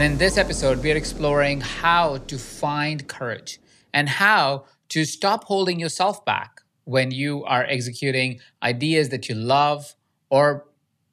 [0.00, 3.60] And in this episode, we are exploring how to find courage
[3.92, 9.94] and how to stop holding yourself back when you are executing ideas that you love
[10.30, 10.66] or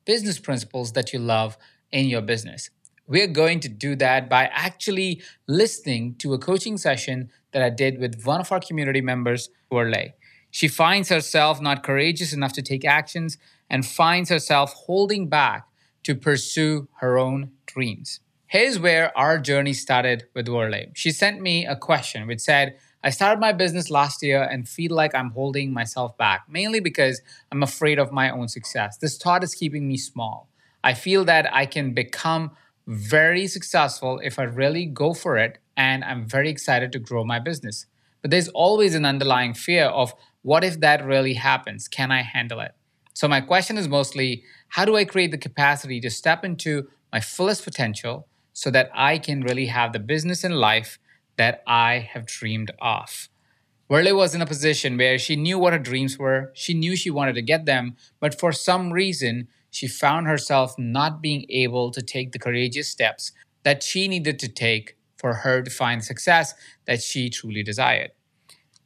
[0.06, 1.58] business principles that you love
[1.92, 2.70] in your business.
[3.08, 8.00] We're going to do that by actually listening to a coaching session that I did
[8.00, 10.14] with one of our community members, Verle.
[10.50, 13.38] She finds herself not courageous enough to take actions
[13.70, 15.68] and finds herself holding back
[16.04, 18.22] to pursue her own dreams.
[18.50, 20.92] Here's where our journey started with Verle.
[20.94, 24.96] She sent me a question which said, I started my business last year and feel
[24.96, 28.98] like I'm holding myself back, mainly because I'm afraid of my own success.
[28.98, 30.48] This thought is keeping me small.
[30.82, 32.52] I feel that I can become
[32.88, 37.40] very successful if I really go for it, and I'm very excited to grow my
[37.40, 37.86] business.
[38.22, 41.90] But there's always an underlying fear of what if that really happens?
[41.90, 42.72] Can I handle it?
[43.14, 47.20] So, my question is mostly how do I create the capacity to step into my
[47.20, 48.26] fullest potential
[48.58, 50.98] so that I can really have the business and life
[51.36, 53.30] that I have dreamed of?
[53.88, 57.12] Verle was in a position where she knew what her dreams were, she knew she
[57.12, 62.02] wanted to get them, but for some reason, she found herself not being able to
[62.02, 66.56] take the courageous steps that she needed to take for her to find success
[66.88, 68.10] that she truly desired.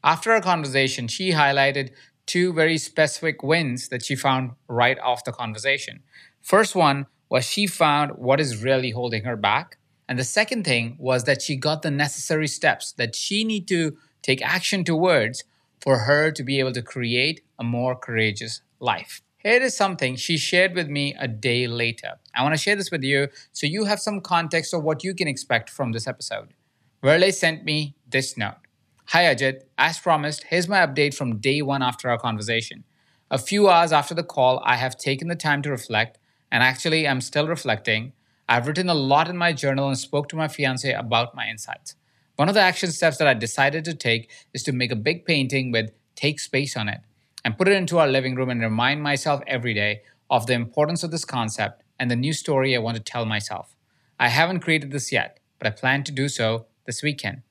[0.03, 1.91] After our conversation, she highlighted
[2.25, 6.03] two very specific wins that she found right off the conversation.
[6.41, 9.77] First one was she found what is really holding her back.
[10.09, 13.95] And the second thing was that she got the necessary steps that she need to
[14.21, 15.45] take action towards
[15.79, 19.21] for her to be able to create a more courageous life.
[19.37, 22.19] Here is something she shared with me a day later.
[22.35, 25.15] I want to share this with you so you have some context of what you
[25.15, 26.53] can expect from this episode.
[27.01, 28.59] Verle sent me this note.
[29.05, 32.83] Hi Ajit, as promised, here's my update from day one after our conversation.
[33.31, 36.17] A few hours after the call, I have taken the time to reflect,
[36.51, 38.13] and actually, I'm still reflecting.
[38.49, 41.95] I've written a lot in my journal and spoke to my fiance about my insights.
[42.35, 45.25] One of the action steps that I decided to take is to make a big
[45.25, 46.99] painting with take space on it
[47.45, 51.03] and put it into our living room and remind myself every day of the importance
[51.03, 53.75] of this concept and the new story I want to tell myself.
[54.19, 57.43] I haven't created this yet, but I plan to do so this weekend.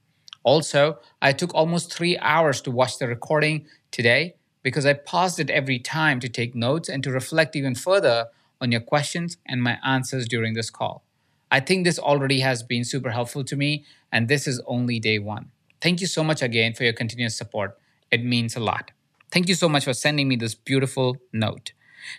[0.43, 5.51] Also, I took almost three hours to watch the recording today because I paused it
[5.51, 8.27] every time to take notes and to reflect even further
[8.61, 11.05] on your questions and my answers during this call.
[11.51, 15.19] I think this already has been super helpful to me, and this is only day
[15.19, 15.51] one.
[15.81, 17.77] Thank you so much again for your continuous support.
[18.11, 18.93] It means a lot.
[19.33, 21.73] Thank you so much for sending me this beautiful note.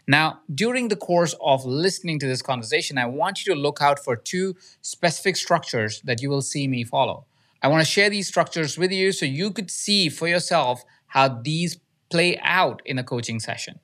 [0.07, 4.00] Now, during the course of listening to this conversation, I want you to look out
[4.00, 7.25] for two specific structures that you will see me follow.
[7.62, 11.28] I want to share these structures with you so you could see for yourself how
[11.28, 13.80] these play out in a coaching session.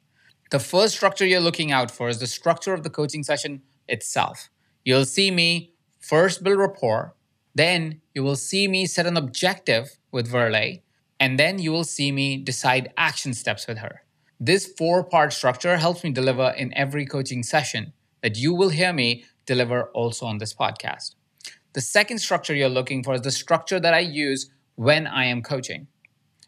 [0.50, 4.50] The first structure you're looking out for is the structure of the coaching session itself.
[4.86, 7.16] You'll see me first build rapport,
[7.54, 10.82] then you will see me set an objective with Verle,
[11.20, 14.04] and then you will see me decide action steps with her.
[14.40, 17.92] This four part structure helps me deliver in every coaching session
[18.22, 21.16] that you will hear me deliver also on this podcast.
[21.74, 25.42] The second structure you're looking for is the structure that I use when I am
[25.42, 25.88] coaching.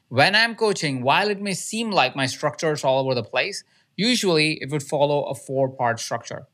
[0.07, 3.63] When I'm coaching, while it may seem like my structure is all over the place,
[3.99, 6.47] usually it would follow a four part structure.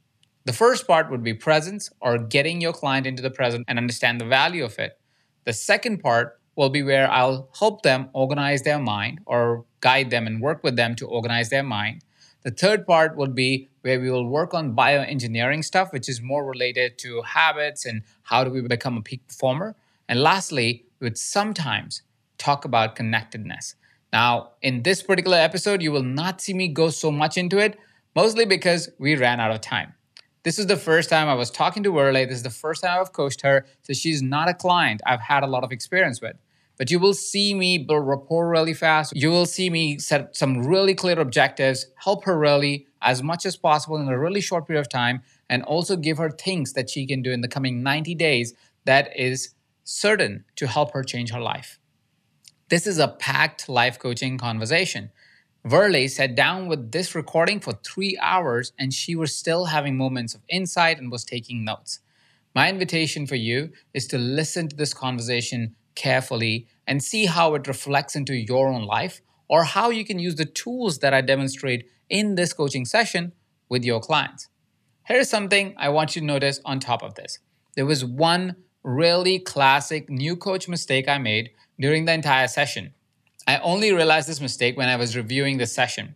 [0.45, 4.19] The first part would be presence or getting your client into the present and understand
[4.19, 4.99] the value of it.
[5.43, 10.25] The second part will be where I'll help them organize their mind or guide them
[10.25, 12.01] and work with them to organize their mind.
[12.43, 16.45] The third part would be where we will work on bioengineering stuff, which is more
[16.45, 19.75] related to habits and how do we become a peak performer.
[20.09, 22.01] And lastly, we would sometimes
[22.39, 23.75] talk about connectedness.
[24.15, 27.77] Now, in this particular episode, you will not see me go so much into it,
[28.15, 29.93] mostly because we ran out of time.
[30.43, 32.25] This is the first time I was talking to Verle.
[32.25, 33.65] This is the first time I've coached her.
[33.81, 36.37] So she's not a client I've had a lot of experience with
[36.77, 39.15] but you will see me build rapport really fast.
[39.15, 43.55] You will see me set some really clear objectives, help her really as much as
[43.55, 47.05] possible in a really short period of time, and also give her things that she
[47.05, 48.53] can do in the coming 90 days
[48.83, 49.53] that is
[49.85, 51.79] certain to help her change her life.
[52.67, 55.11] This is a packed life coaching conversation.
[55.63, 60.33] Verle sat down with this recording for three hours and she was still having moments
[60.33, 61.99] of insight and was taking notes.
[62.55, 67.67] My invitation for you is to listen to this conversation carefully and see how it
[67.67, 71.85] reflects into your own life or how you can use the tools that I demonstrate
[72.09, 73.33] in this coaching session
[73.69, 74.49] with your clients.
[75.03, 77.37] Here's something I want you to notice on top of this.
[77.75, 82.93] There was one really classic new coach mistake I made during the entire session.
[83.47, 86.15] I only realized this mistake when I was reviewing the session.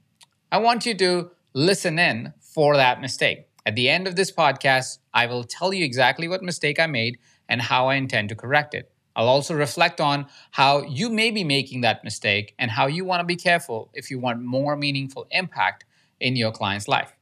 [0.52, 3.48] I want you to listen in for that mistake.
[3.66, 7.20] At the end of this podcast, I will tell you exactly what mistake I made
[7.48, 8.92] and how I intend to correct it.
[9.16, 13.20] I'll also reflect on how you may be making that mistake and how you want
[13.20, 15.86] to be careful if you want more meaningful impact
[16.20, 17.14] in your client's life.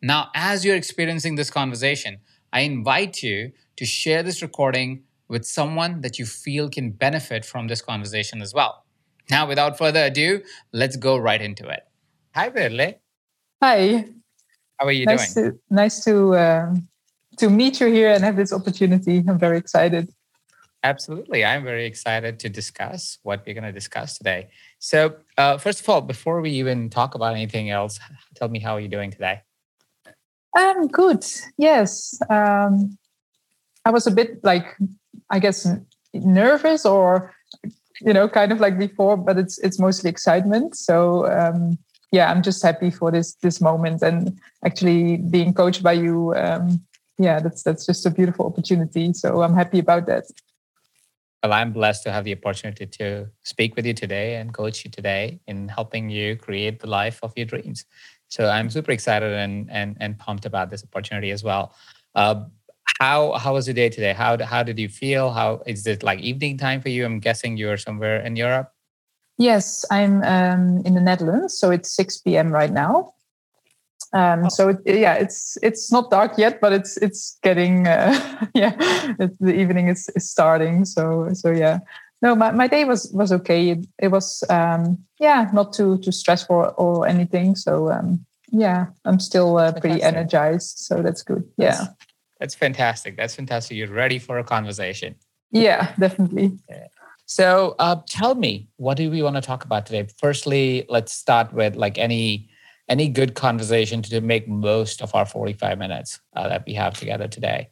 [0.00, 2.18] Now, as you're experiencing this conversation,
[2.52, 7.68] I invite you to share this recording with someone that you feel can benefit from
[7.68, 8.84] this conversation as well.
[9.30, 10.42] Now, without further ado,
[10.72, 11.86] let's go right into it.
[12.34, 12.94] Hi, Verle.
[13.62, 14.04] Hi.
[14.78, 15.52] How are you nice doing?
[15.52, 16.74] To, nice to uh,
[17.38, 19.24] to meet you here and have this opportunity.
[19.26, 20.08] I'm very excited.
[20.82, 21.44] Absolutely.
[21.44, 24.48] I'm very excited to discuss what we're going to discuss today.
[24.78, 27.98] So, uh, first of all, before we even talk about anything else,
[28.36, 29.42] tell me how are you doing today?
[30.54, 31.24] I'm good.
[31.58, 32.18] Yes.
[32.30, 32.96] Um,
[33.84, 34.76] I was a bit like,
[35.30, 35.66] I guess,
[36.14, 37.32] nervous or
[38.00, 40.76] you know, kind of like before, but it's it's mostly excitement.
[40.76, 41.78] So um,
[42.12, 46.34] yeah, I'm just happy for this this moment and actually being coached by you.
[46.34, 46.84] Um,
[47.18, 49.12] yeah, that's that's just a beautiful opportunity.
[49.12, 50.24] So I'm happy about that.
[51.42, 54.90] Well, I'm blessed to have the opportunity to speak with you today and coach you
[54.90, 57.84] today in helping you create the life of your dreams.
[58.28, 61.74] So I'm super excited and and and pumped about this opportunity as well.
[62.14, 62.44] Uh,
[62.98, 64.12] how how was the day today?
[64.12, 65.30] How how did you feel?
[65.30, 67.04] How is it like evening time for you?
[67.04, 68.72] I'm guessing you're somewhere in Europe.
[69.38, 72.50] Yes, I'm um, in the Netherlands, so it's six p.m.
[72.50, 73.12] right now.
[74.12, 74.48] Um, oh.
[74.48, 78.74] So it, yeah, it's it's not dark yet, but it's it's getting uh, yeah,
[79.18, 80.86] it, the evening is, is starting.
[80.86, 81.80] So so yeah,
[82.22, 83.70] no, my, my day was was okay.
[83.70, 87.56] It, it was um, yeah, not too too stressful or anything.
[87.56, 90.78] So um, yeah, I'm still uh, pretty energized.
[90.78, 91.44] So that's good.
[91.58, 91.88] Yeah.
[92.40, 93.16] That's fantastic.
[93.16, 93.76] That's fantastic.
[93.76, 95.16] You're ready for a conversation.
[95.50, 96.58] Yeah, definitely.
[96.68, 96.88] Yeah.
[97.24, 100.06] So, uh, tell me, what do we want to talk about today?
[100.18, 102.48] Firstly, let's start with like any
[102.88, 107.26] any good conversation to make most of our 45 minutes uh, that we have together
[107.26, 107.68] today.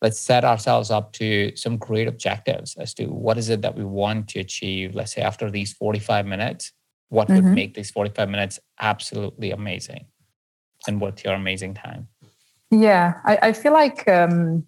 [0.00, 3.84] Let's set ourselves up to some great objectives as to what is it that we
[3.84, 4.94] want to achieve.
[4.94, 6.72] Let's say after these 45 minutes,
[7.08, 7.44] what mm-hmm.
[7.44, 10.06] would make these 45 minutes absolutely amazing,
[10.86, 12.08] and what's your amazing time?
[12.70, 14.64] Yeah, I, I feel like, um,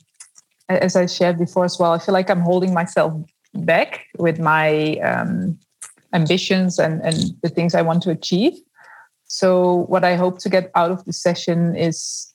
[0.68, 3.12] as I shared before as well, I feel like I'm holding myself
[3.54, 5.58] back with my um,
[6.12, 8.54] ambitions and, and the things I want to achieve.
[9.24, 12.32] So, what I hope to get out of the session is,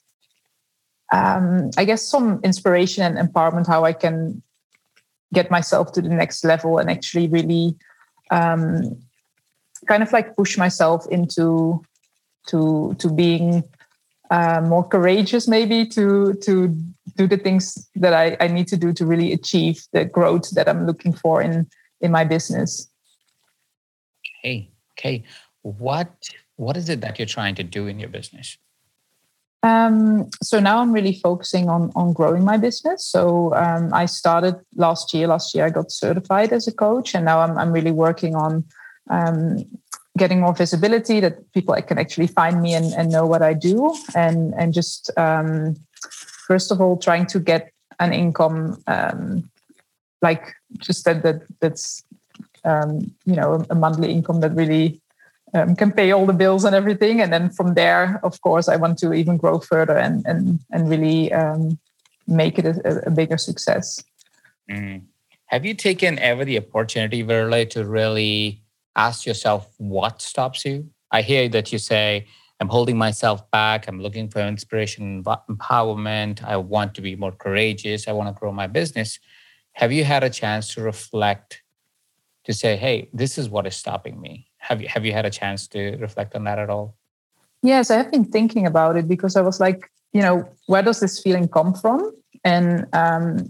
[1.12, 4.42] um, I guess, some inspiration and empowerment how I can
[5.34, 7.76] get myself to the next level and actually really
[8.32, 8.98] um,
[9.88, 11.84] kind of like push myself into
[12.48, 13.64] to to being
[14.34, 16.54] uh, more courageous maybe to to
[17.18, 17.64] do the things
[17.96, 21.42] that I, I need to do to really achieve the growth that I'm looking for
[21.42, 21.68] in
[22.02, 22.90] in my business.
[24.40, 24.72] Okay.
[24.94, 25.24] Okay.
[25.62, 26.10] What
[26.56, 28.58] what is it that you're trying to do in your business?
[29.62, 33.06] Um, so now I'm really focusing on on growing my business.
[33.06, 35.28] So um, I started last year.
[35.28, 38.66] Last year I got certified as a coach, and now I'm I'm really working on
[39.10, 39.66] um,
[40.18, 43.96] getting more visibility that people can actually find me and, and know what I do
[44.16, 45.76] and and just um,
[46.48, 49.50] first of all trying to get an income um,
[50.22, 52.04] like just that that that's
[52.64, 55.02] um, you know a monthly income that really
[55.56, 58.76] um, can pay all the bills and everything and then from there of course I
[58.76, 61.80] want to even grow further and and and really um,
[62.28, 64.04] make it a, a bigger success.
[64.70, 65.02] Mm.
[65.48, 68.63] Have you taken ever the opportunity, Verle, to really
[68.96, 70.90] ask yourself what stops you.
[71.12, 72.28] I hear that you say,
[72.60, 73.88] I'm holding myself back.
[73.88, 76.44] I'm looking for inspiration, empowerment.
[76.44, 78.08] I want to be more courageous.
[78.08, 79.20] I want to grow my business.
[79.74, 81.62] Have you had a chance to reflect
[82.46, 84.48] to say, hey, this is what is stopping me?
[84.58, 86.96] Have you have you had a chance to reflect on that at all?
[87.64, 91.00] Yes, I have been thinking about it because I was like, you know, where does
[91.00, 92.12] this feeling come from?
[92.44, 93.50] And um,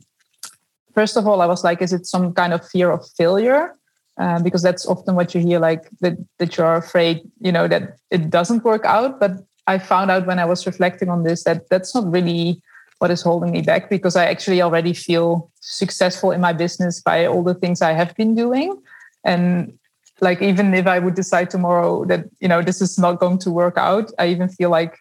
[0.94, 3.76] first of all, I was like, is it some kind of fear of failure?
[4.17, 7.98] Uh, because that's often what you hear like that that you're afraid you know that
[8.12, 9.20] it doesn't work out.
[9.20, 9.32] But
[9.65, 12.62] i found out when i was reflecting on this that that's not really
[13.00, 17.25] what is holding me back because i actually already feel successful in my business by
[17.25, 18.82] all the things i have been doing.
[19.24, 19.79] And
[20.22, 23.51] like even if I would decide tomorrow that you know this is not going to
[23.51, 24.98] work out, I even feel like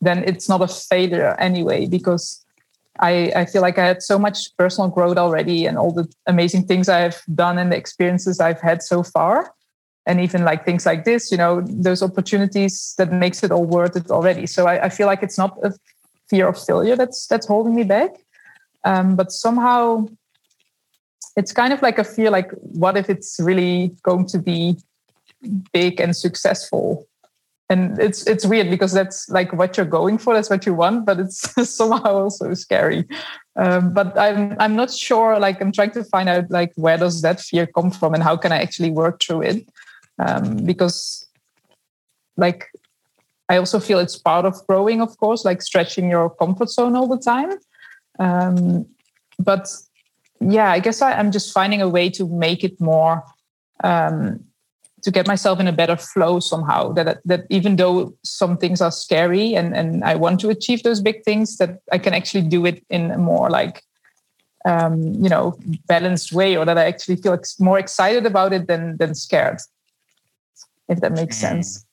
[0.00, 2.43] then it's not a failure anyway because
[3.00, 6.66] I, I feel like I had so much personal growth already and all the amazing
[6.66, 9.52] things I have done and the experiences I've had so far.
[10.06, 13.96] And even like things like this, you know, those opportunities that makes it all worth
[13.96, 14.46] it already.
[14.46, 15.72] So I, I feel like it's not a
[16.28, 18.10] fear of failure that's that's holding me back.
[18.84, 20.06] Um, but somehow
[21.36, 24.76] it's kind of like a fear like what if it's really going to be
[25.72, 27.06] big and successful
[27.74, 31.04] and it's it's weird because that's like what you're going for that's what you want
[31.08, 31.38] but it's
[31.80, 33.04] somehow also scary.
[33.56, 37.22] Um, but i'm i'm not sure like i'm trying to find out like where does
[37.22, 39.68] that fear come from and how can i actually work through it?
[40.24, 41.26] Um, because
[42.36, 42.70] like
[43.48, 47.08] i also feel it's part of growing of course like stretching your comfort zone all
[47.08, 47.52] the time.
[48.18, 48.86] Um,
[49.38, 49.66] but
[50.40, 53.24] yeah i guess I, i'm just finding a way to make it more
[53.82, 54.44] um,
[55.04, 58.90] to get myself in a better flow somehow that that even though some things are
[58.90, 62.66] scary and and I want to achieve those big things that I can actually do
[62.66, 63.82] it in a more like
[64.64, 68.96] um, you know balanced way or that I actually feel more excited about it than
[68.96, 69.58] than scared
[70.88, 71.40] if that makes mm.
[71.40, 71.86] sense.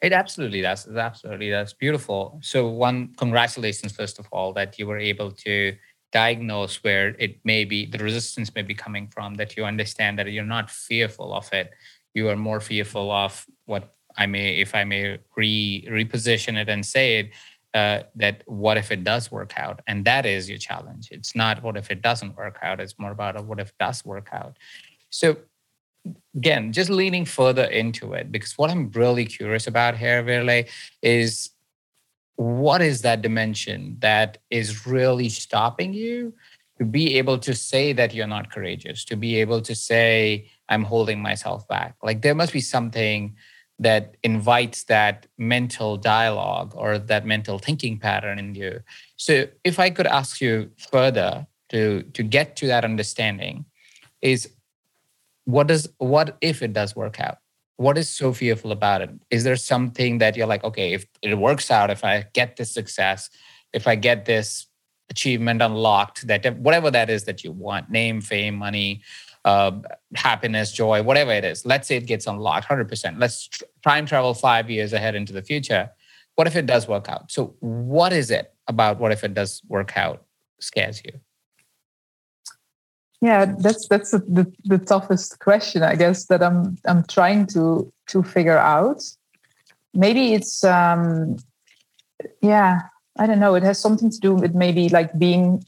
[0.00, 0.86] It absolutely does.
[0.86, 1.74] It absolutely does.
[1.74, 2.38] Beautiful.
[2.42, 5.76] So one congratulations first of all that you were able to
[6.12, 10.30] diagnose where it may be the resistance may be coming from that you understand that
[10.30, 11.72] you're not fearful of it
[12.14, 16.84] you are more fearful of what I may, if I may re reposition it and
[16.84, 17.30] say it,
[17.74, 21.08] uh, that what if it does work out, and that is your challenge.
[21.10, 22.80] It's not what if it doesn't work out.
[22.80, 24.58] It's more about what if it does work out.
[25.08, 25.38] So
[26.36, 30.68] again, just leaning further into it, because what I'm really curious about here, Verle,
[31.00, 31.50] is
[32.36, 36.34] what is that dimension that is really stopping you
[36.82, 40.82] to be able to say that you're not courageous, to be able to say I'm
[40.82, 41.94] holding myself back.
[42.02, 43.36] Like there must be something
[43.78, 48.80] that invites that mental dialogue or that mental thinking pattern in you.
[49.16, 53.64] So if I could ask you further to to get to that understanding
[54.20, 54.40] is
[55.44, 57.38] what does what if it does work out?
[57.76, 59.10] What is so fearful about it?
[59.30, 62.72] Is there something that you're like, okay, if it works out, if I get this
[62.74, 63.30] success,
[63.72, 64.66] if I get this
[65.12, 69.02] achievement unlocked, that whatever that is that you want, name, fame, money,
[69.44, 69.72] uh,
[70.14, 71.64] happiness, joy, whatever it is.
[71.64, 73.20] Let's say it gets unlocked 100%.
[73.20, 73.48] Let's
[73.82, 75.90] try travel five years ahead into the future.
[76.34, 77.30] What if it does work out?
[77.30, 80.24] So, what is it about what if it does work out
[80.60, 81.12] scares you?
[83.20, 88.22] Yeah, that's that's the, the toughest question, I guess, that I'm I'm trying to to
[88.22, 89.02] figure out.
[89.92, 91.36] Maybe it's um
[92.40, 92.80] yeah,
[93.18, 93.54] I don't know.
[93.54, 95.64] It has something to do with maybe like being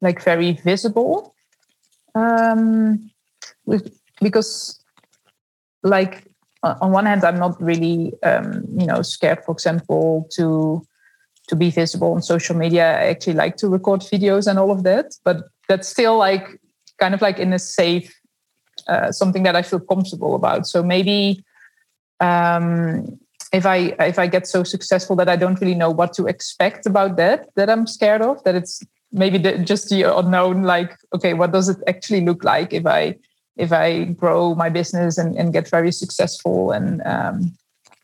[0.00, 1.34] like very visible
[2.14, 3.10] um,
[4.20, 4.80] because,
[5.82, 6.24] like,
[6.62, 10.86] on one hand, I'm not really, um, you know, scared, for example, to
[11.48, 12.98] to be visible on social media.
[12.98, 16.58] I actually like to record videos and all of that, but that's still like
[16.98, 18.18] kind of like in a safe,
[18.88, 20.66] uh, something that I feel comfortable about.
[20.66, 21.44] So maybe
[22.20, 23.18] um,
[23.54, 26.86] if I if I get so successful that I don't really know what to expect
[26.86, 28.82] about that, that I'm scared of, that it's
[29.14, 33.14] maybe the, just the unknown like okay what does it actually look like if i
[33.56, 37.56] if i grow my business and, and get very successful and um,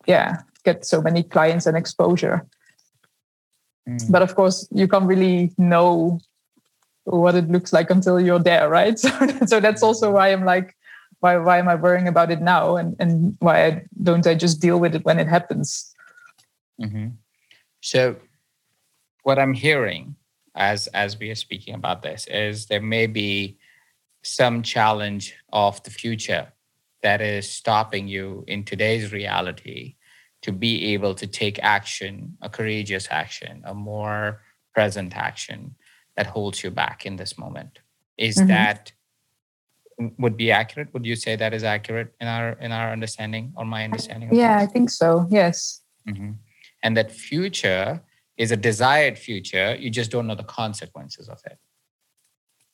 [0.07, 2.47] yeah get so many clients and exposure
[3.89, 4.11] mm.
[4.11, 6.21] but of course you can't really know
[7.05, 9.11] what it looks like until you're there right so,
[9.47, 10.77] so that's also why i'm like
[11.21, 14.61] why why am i worrying about it now and and why I, don't i just
[14.61, 15.95] deal with it when it happens
[16.81, 17.09] mm-hmm.
[17.81, 18.17] so
[19.23, 20.17] what i'm hearing
[20.55, 23.59] as as we are speaking about this is there may be
[24.23, 26.53] some challenge of the future
[27.03, 29.95] that is stopping you in today's reality
[30.43, 34.43] to be able to take action a courageous action a more
[34.75, 35.75] present action
[36.17, 37.79] that holds you back in this moment
[38.19, 38.49] is mm-hmm.
[38.49, 38.93] that
[40.19, 43.65] would be accurate would you say that is accurate in our in our understanding or
[43.65, 46.33] my understanding yeah i think so yes mm-hmm.
[46.83, 48.01] and that future
[48.41, 49.77] is a desired future.
[49.79, 51.59] You just don't know the consequences of it.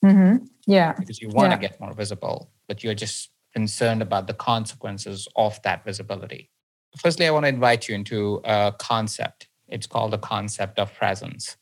[0.05, 0.45] Mm-hmm.
[0.69, 0.93] Yeah.
[0.93, 1.57] Because you want yeah.
[1.57, 6.51] to get more visible, but you're just concerned about the consequences of that visibility.
[6.99, 9.49] Firstly, I want to invite you into a concept.
[9.67, 11.57] It's called the concept of presence,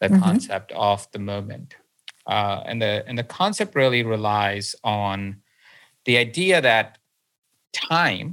[0.00, 0.22] the mm-hmm.
[0.22, 1.74] concept of the moment.
[2.30, 5.36] Uh, and the and the concept really relies on
[6.04, 6.98] the idea that
[7.72, 8.28] time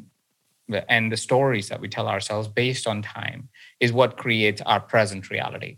[0.96, 3.50] and the stories that we tell ourselves based on time
[3.80, 5.78] is what creates our present reality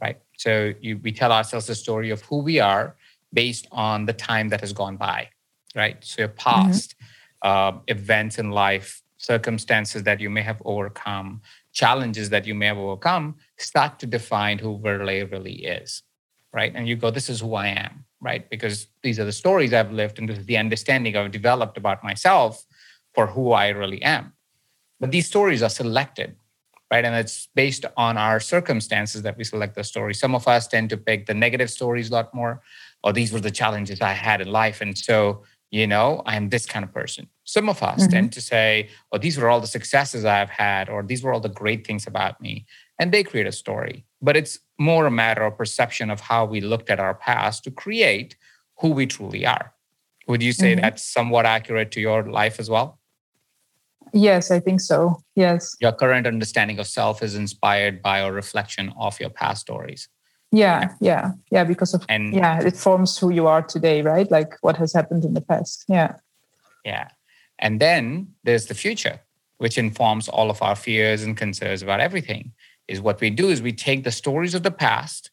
[0.00, 2.96] right so you, we tell ourselves the story of who we are
[3.32, 5.28] based on the time that has gone by
[5.74, 6.02] right?
[6.04, 6.94] So your past
[7.42, 7.76] mm-hmm.
[7.76, 12.78] uh, events in life, circumstances that you may have overcome, challenges that you may have
[12.78, 16.02] overcome start to define who Verle really is,
[16.54, 16.72] right?
[16.74, 18.48] And you go, this is who I am, right?
[18.48, 22.04] Because these are the stories I've lived and this is the understanding I've developed about
[22.04, 22.64] myself
[23.12, 24.32] for who I really am.
[25.00, 26.36] But these stories are selected,
[26.92, 27.04] right?
[27.04, 30.14] And it's based on our circumstances that we select the story.
[30.14, 32.62] Some of us tend to pick the negative stories a lot more,
[33.02, 34.80] or these were the challenges I had in life.
[34.80, 35.42] And so,
[35.72, 37.28] you know, I'm this kind of person.
[37.42, 38.12] Some of us mm-hmm.
[38.12, 41.40] tend to say, oh, these were all the successes I've had, or these were all
[41.40, 42.64] the great things about me.
[43.00, 44.04] And they create a story.
[44.22, 47.70] But it's more a matter of perception of how we looked at our past to
[47.70, 48.36] create
[48.80, 49.72] who we truly are.
[50.26, 50.82] Would you say mm-hmm.
[50.82, 52.98] that's somewhat accurate to your life as well?
[54.12, 55.20] Yes, I think so.
[55.34, 55.76] Yes.
[55.80, 60.08] Your current understanding of self is inspired by a reflection of your past stories.
[60.52, 64.30] Yeah, yeah, yeah, because of and yeah, it forms who you are today, right?
[64.30, 65.84] Like what has happened in the past.
[65.88, 66.14] Yeah.
[66.84, 67.08] Yeah.
[67.58, 69.20] And then there's the future,
[69.58, 72.52] which informs all of our fears and concerns about everything.
[72.86, 75.30] Is what we do is we take the stories of the past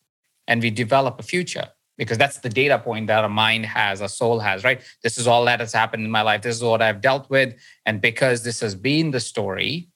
[0.48, 4.10] and we develop a future because that's the data point that a mind has, a
[4.10, 4.82] soul has, right?
[5.04, 6.42] This is all that has happened in my life.
[6.42, 7.54] This is what I've dealt with.
[7.86, 9.90] And because this has been the story,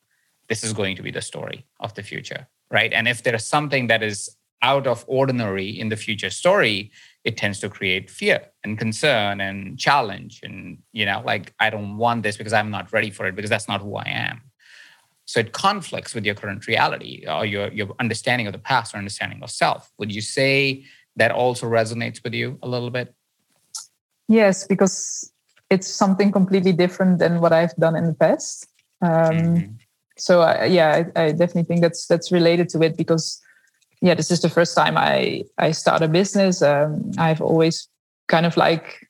[0.48, 2.94] this is going to be the story of the future, right?
[2.94, 6.92] And if there is something that is out of ordinary in the future story,
[7.24, 10.42] it tends to create fear and concern and challenge.
[10.44, 13.50] And, you know, like, I don't want this because I'm not ready for it because
[13.50, 14.42] that's not who I am.
[15.26, 19.00] So it conflicts with your current reality or your, your understanding of the past or
[19.00, 19.92] understanding of self.
[19.98, 23.14] Would you say that also resonates with you a little bit?
[24.28, 25.32] Yes, because
[25.70, 28.68] it's something completely different than what I've done in the past.
[29.02, 29.72] Um, mm-hmm.
[30.18, 33.42] So I, yeah, I, I, definitely think that's that's related to it because
[34.02, 36.62] yeah, this is the first time I I start a business.
[36.62, 37.90] Um, I've always
[38.28, 39.08] kind of like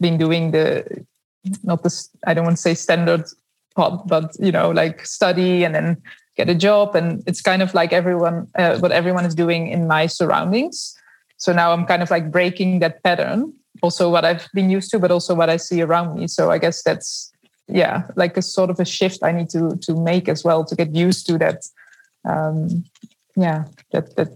[0.00, 1.04] been doing the
[1.62, 3.24] not the I don't want to say standard
[3.76, 6.02] part, but you know like study and then
[6.36, 9.86] get a job, and it's kind of like everyone uh, what everyone is doing in
[9.86, 10.96] my surroundings.
[11.36, 14.98] So now I'm kind of like breaking that pattern, also what I've been used to,
[14.98, 16.26] but also what I see around me.
[16.26, 17.32] So I guess that's
[17.68, 20.74] yeah, like a sort of a shift I need to to make as well to
[20.74, 21.66] get used to that.
[22.24, 22.84] Um,
[23.36, 24.28] yeah, that that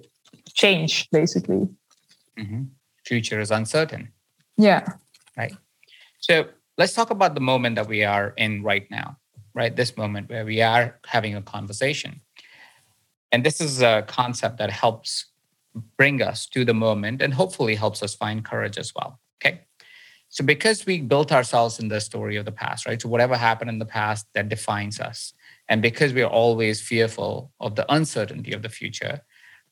[0.54, 1.68] change basically.
[2.38, 2.64] Mm-hmm.
[3.04, 4.12] Future is uncertain.
[4.56, 4.86] Yeah.
[5.36, 5.54] Right.
[6.20, 9.16] So let's talk about the moment that we are in right now.
[9.52, 12.20] Right, this moment where we are having a conversation,
[13.32, 15.26] and this is a concept that helps
[15.96, 19.20] bring us to the moment and hopefully helps us find courage as well.
[19.40, 19.60] Okay.
[20.28, 23.00] So, because we built ourselves in the story of the past, right?
[23.00, 25.32] So, whatever happened in the past that defines us.
[25.68, 29.20] And because we're always fearful of the uncertainty of the future,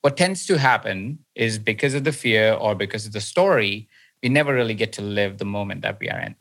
[0.03, 3.89] what tends to happen is because of the fear or because of the story,
[4.23, 6.37] we never really get to live the moment that we are in.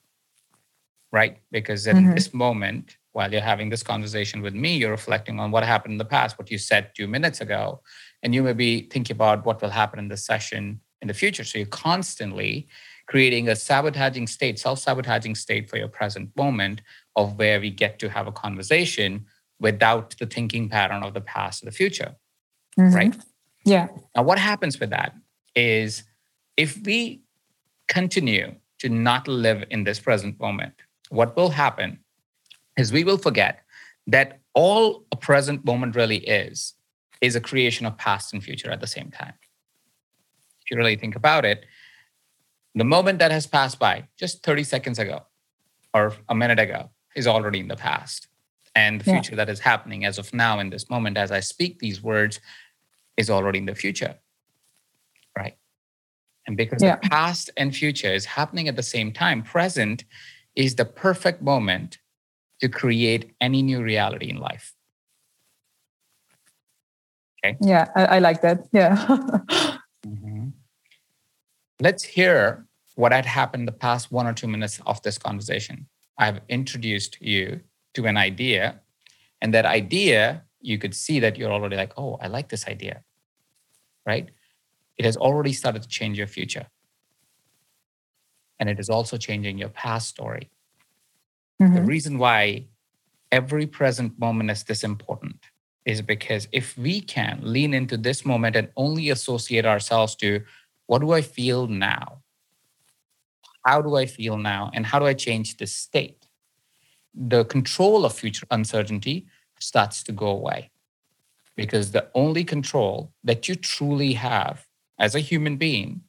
[1.11, 1.37] Right?
[1.51, 2.13] Because in mm-hmm.
[2.13, 5.97] this moment, while you're having this conversation with me, you're reflecting on what happened in
[5.97, 7.81] the past, what you said two minutes ago,
[8.21, 11.43] and you may be thinking about what will happen in the session in the future.
[11.43, 12.67] So you're constantly
[13.07, 16.81] creating a sabotaging state, self sabotaging state for your present moment
[17.15, 19.25] of where we get to have a conversation
[19.59, 22.13] without the thinking pattern of the past or the future.
[22.77, 22.95] Mm-hmm.
[22.95, 23.15] Right?
[23.65, 23.87] Yeah.
[24.15, 25.15] Now, what happens with that
[25.55, 26.03] is
[26.55, 27.23] if we
[27.87, 30.75] continue to not live in this present moment,
[31.09, 31.97] what will happen
[32.77, 33.63] is we will forget
[34.07, 36.73] that all a present moment really is
[37.19, 39.33] is a creation of past and future at the same time.
[40.61, 41.65] If you really think about it,
[42.75, 45.23] the moment that has passed by just 30 seconds ago
[45.93, 48.27] or a minute ago is already in the past.
[48.75, 49.37] And the future yeah.
[49.37, 52.39] that is happening as of now in this moment, as I speak these words,
[53.17, 54.15] is already in the future.
[55.35, 55.57] Right.
[56.45, 56.97] And because yeah.
[57.01, 60.05] the past and future is happening at the same time, present
[60.55, 61.97] is the perfect moment
[62.61, 64.73] to create any new reality in life.
[67.43, 67.57] Okay.
[67.61, 68.67] Yeah, I, I like that.
[68.71, 68.95] Yeah.
[70.05, 70.47] mm-hmm.
[71.79, 72.65] Let's hear
[72.95, 75.87] what had happened the past one or two minutes of this conversation.
[76.17, 77.61] I've introduced you
[77.93, 78.81] to an idea,
[79.41, 83.03] and that idea, you could see that you're already like, oh, I like this idea,
[84.05, 84.29] right?
[84.97, 86.67] It has already started to change your future.
[88.59, 90.49] And it is also changing your past story.
[91.61, 91.75] Mm-hmm.
[91.75, 92.65] The reason why
[93.31, 95.45] every present moment is this important
[95.85, 100.43] is because if we can lean into this moment and only associate ourselves to
[100.85, 102.19] what do I feel now?
[103.65, 104.71] How do I feel now?
[104.73, 106.27] And how do I change this state?
[107.13, 109.27] The control of future uncertainty
[109.59, 110.71] starts to go away
[111.55, 114.67] because the only control that you truly have
[114.99, 116.01] as a human being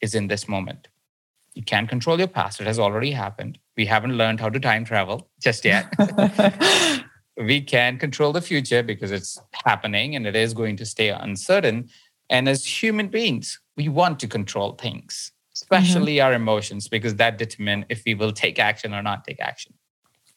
[0.00, 0.88] is in this moment.
[1.54, 3.58] You can't control your past, it has already happened.
[3.76, 5.92] We haven't learned how to time travel just yet.
[7.36, 11.88] we can control the future because it's happening and it is going to stay uncertain.
[12.28, 16.26] And as human beings, we want to control things, especially mm-hmm.
[16.26, 19.72] our emotions, because that determine if we will take action or not take action.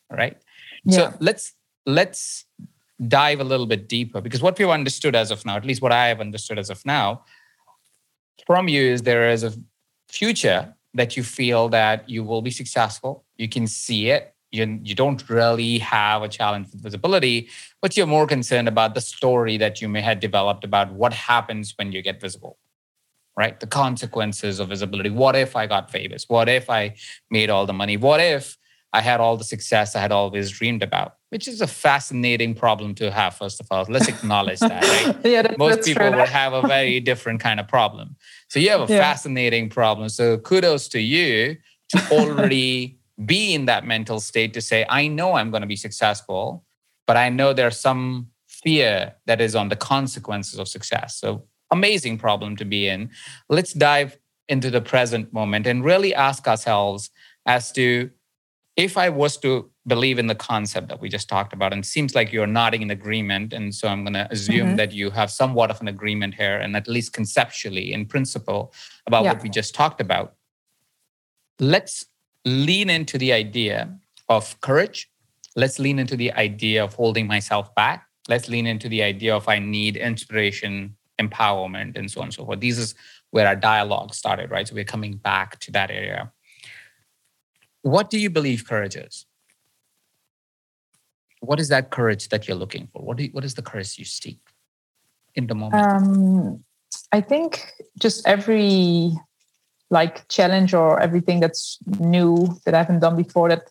[0.10, 0.38] All right.
[0.86, 0.95] Yeah.
[0.95, 1.54] So let's
[1.86, 2.45] let's
[3.08, 5.91] dive a little bit deeper because what we've understood as of now, at least what
[5.91, 7.24] I have understood as of now,
[8.45, 9.54] from you is there is a
[10.08, 13.25] future that you feel that you will be successful.
[13.38, 14.34] You can see it.
[14.52, 17.50] You, you don't really have a challenge with visibility,
[17.82, 21.74] but you're more concerned about the story that you may have developed about what happens
[21.78, 22.58] when you get visible,
[23.36, 23.60] right?
[23.60, 25.10] The consequences of visibility.
[25.10, 26.30] What if I got famous?
[26.30, 26.95] What if I
[27.30, 27.98] made all the money?
[27.98, 28.58] What if
[28.95, 32.95] I had all the success I had always dreamed about, which is a fascinating problem
[32.95, 33.86] to have, first of all.
[33.89, 35.17] Let's acknowledge that, right?
[35.26, 38.15] yeah, that, Most people would have a very different kind of problem.
[38.48, 39.00] So you have a yeah.
[39.00, 40.08] fascinating problem.
[40.08, 41.58] So kudos to you
[41.89, 45.75] to already be in that mental state to say, I know I'm going to be
[45.75, 46.65] successful,
[47.08, 51.15] but I know there's some fear that is on the consequences of success.
[51.15, 53.10] So amazing problem to be in.
[53.47, 54.17] Let's dive
[54.49, 57.10] into the present moment and really ask ourselves
[57.45, 58.10] as to
[58.75, 61.88] if I was to believe in the concept that we just talked about, and it
[61.88, 64.75] seems like you're nodding in agreement, and so I'm going to assume mm-hmm.
[64.75, 68.73] that you have somewhat of an agreement here, and at least conceptually, in principle,
[69.08, 69.34] about yeah.
[69.34, 70.36] what we just talked about.
[71.60, 72.06] Let's
[72.45, 73.93] lean into the idea
[74.29, 75.10] of courage.
[75.55, 78.08] Let's lean into the idea of holding myself back.
[78.27, 82.45] Let's lean into the idea of I need inspiration, empowerment, and so on and so
[82.45, 82.60] forth.
[82.60, 82.95] This is
[83.31, 84.67] where our dialogue started, right?
[84.67, 86.31] So we're coming back to that area
[87.86, 89.27] what do you believe courage is?
[91.39, 93.03] What is that courage that you're looking for?
[93.03, 94.39] What, you, what is the courage you seek
[95.36, 95.86] in the moment?
[95.86, 96.63] Um,
[97.12, 99.12] I think just every
[99.89, 103.69] like challenge or everything that's new that I haven't done before that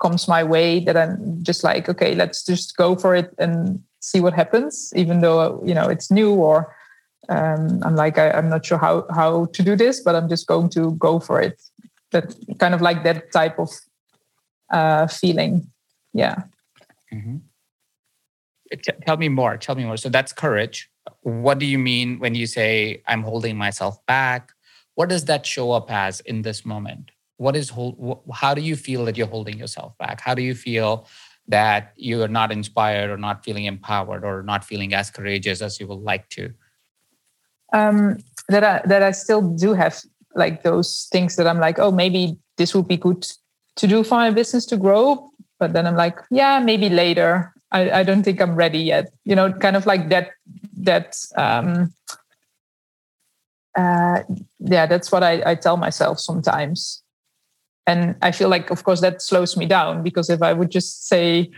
[0.00, 4.20] comes my way that I'm just like, okay, let's just go for it and see
[4.20, 6.74] what happens, even though, you know, it's new or
[7.28, 10.46] um, I'm like, I, I'm not sure how, how to do this, but I'm just
[10.46, 11.60] going to go for it
[12.12, 13.70] that kind of like that type of
[14.72, 15.70] uh, feeling.
[16.12, 16.42] Yeah.
[17.12, 17.36] Mm-hmm.
[19.06, 19.56] Tell me more.
[19.56, 19.96] Tell me more.
[19.96, 20.90] So that's courage.
[21.22, 24.52] What do you mean when you say I'm holding myself back?
[25.00, 27.10] What does that show up as in this moment?
[27.38, 28.20] What is hold?
[28.34, 30.20] How do you feel that you're holding yourself back?
[30.20, 31.08] How do you feel
[31.48, 35.86] that you're not inspired or not feeling empowered or not feeling as courageous as you
[35.86, 36.52] would like to?
[37.72, 38.18] Um,
[38.50, 39.98] that I that I still do have
[40.34, 43.26] like those things that I'm like, oh, maybe this would be good
[43.76, 45.30] to do for my business to grow.
[45.58, 47.54] But then I'm like, yeah, maybe later.
[47.72, 49.08] I, I don't think I'm ready yet.
[49.24, 50.32] You know, kind of like that,
[50.76, 51.94] that, um,
[53.76, 54.22] uh,
[54.58, 57.02] yeah, that's what I, I tell myself sometimes.
[57.86, 61.08] And I feel like, of course, that slows me down because if I would just
[61.08, 61.50] say,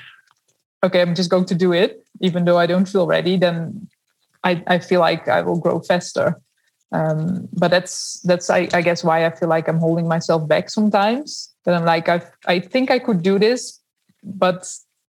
[0.82, 3.88] okay, I'm just going to do it, even though I don't feel ready, then
[4.44, 6.40] I, I feel like I will grow faster
[6.92, 10.68] um, but that's that's I, I, guess why I feel like I'm holding myself back
[10.68, 11.50] sometimes.
[11.64, 13.80] That I'm like I I think I could do this,
[14.22, 14.70] but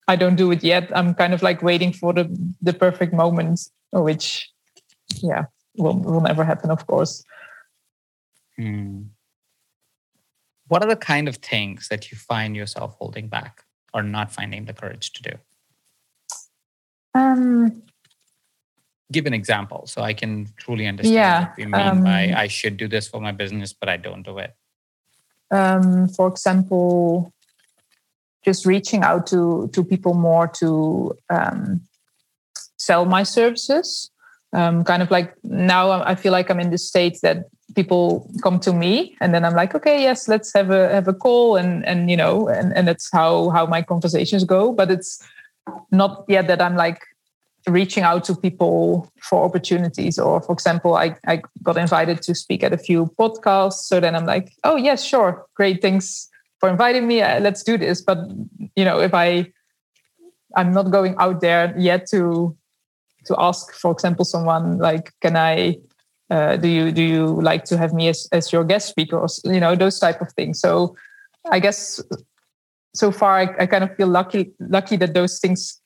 [0.08, 0.90] I don't do it yet.
[0.96, 2.24] I'm kind of like waiting for the
[2.62, 3.60] the perfect moment,
[3.92, 4.50] which
[5.22, 5.44] yeah
[5.78, 7.24] will will never happen, of course.
[8.56, 9.02] Hmm.
[10.68, 14.64] What are the kind of things that you find yourself holding back or not finding
[14.64, 15.30] the courage to do?
[17.14, 17.82] Um,
[19.12, 22.48] give an example so I can truly understand yeah, what you mean um, by I
[22.48, 24.54] should do this for my business, but I don't do it.
[25.50, 27.32] Um, for example,
[28.44, 31.82] just reaching out to to people more to um,
[32.76, 34.10] sell my services.
[34.56, 38.58] Um, kind of like now I feel like I'm in the state that people come
[38.60, 41.84] to me and then I'm like, okay, yes, let's have a have a call and
[41.86, 44.72] and you know and and that's how how my conversations go.
[44.72, 45.22] But it's
[45.90, 47.02] not yet that I'm like
[47.68, 52.62] reaching out to people for opportunities or for example I, I got invited to speak
[52.62, 53.84] at a few podcasts.
[53.88, 55.44] So then i'm like oh yes sure.
[55.54, 55.82] Great.
[55.82, 56.28] Thanks
[56.60, 57.22] for inviting me.
[57.22, 58.00] Uh, let's do this.
[58.00, 58.18] But
[58.76, 59.50] you know if i
[60.56, 62.56] i'm not going out there yet to
[63.26, 65.76] to ask for example someone like can i
[66.30, 69.18] uh, do you do you like to have me as, as your guest speaker?
[69.18, 70.60] or you know those type of things.
[70.60, 70.96] So
[71.50, 72.02] i guess
[72.94, 75.80] so far I, I kind of feel lucky lucky that those things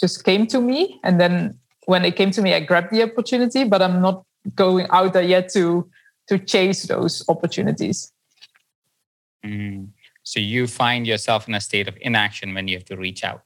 [0.00, 1.00] just came to me.
[1.04, 4.24] And then when it came to me i grabbed the opportunity but i'm not
[4.54, 5.88] going out there yet to
[6.28, 8.12] to chase those opportunities.
[9.46, 9.90] Mm.
[10.24, 13.42] so you find yourself in a state of inaction when you have to reach out.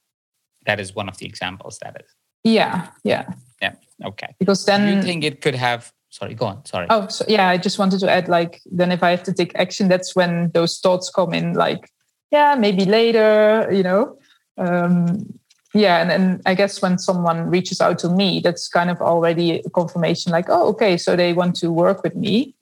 [0.64, 2.11] That is one of the examples that is
[2.44, 3.24] yeah yeah
[3.61, 3.74] yeah
[4.05, 7.24] okay because then Do you think it could have sorry go on sorry oh so
[7.28, 10.14] yeah i just wanted to add like then if i have to take action that's
[10.14, 11.92] when those thoughts come in like
[12.33, 14.18] yeah, maybe later, you know.
[14.57, 15.38] Um,
[15.74, 19.61] yeah, and then I guess when someone reaches out to me, that's kind of already
[19.61, 22.55] a confirmation like, oh, okay, so they want to work with me.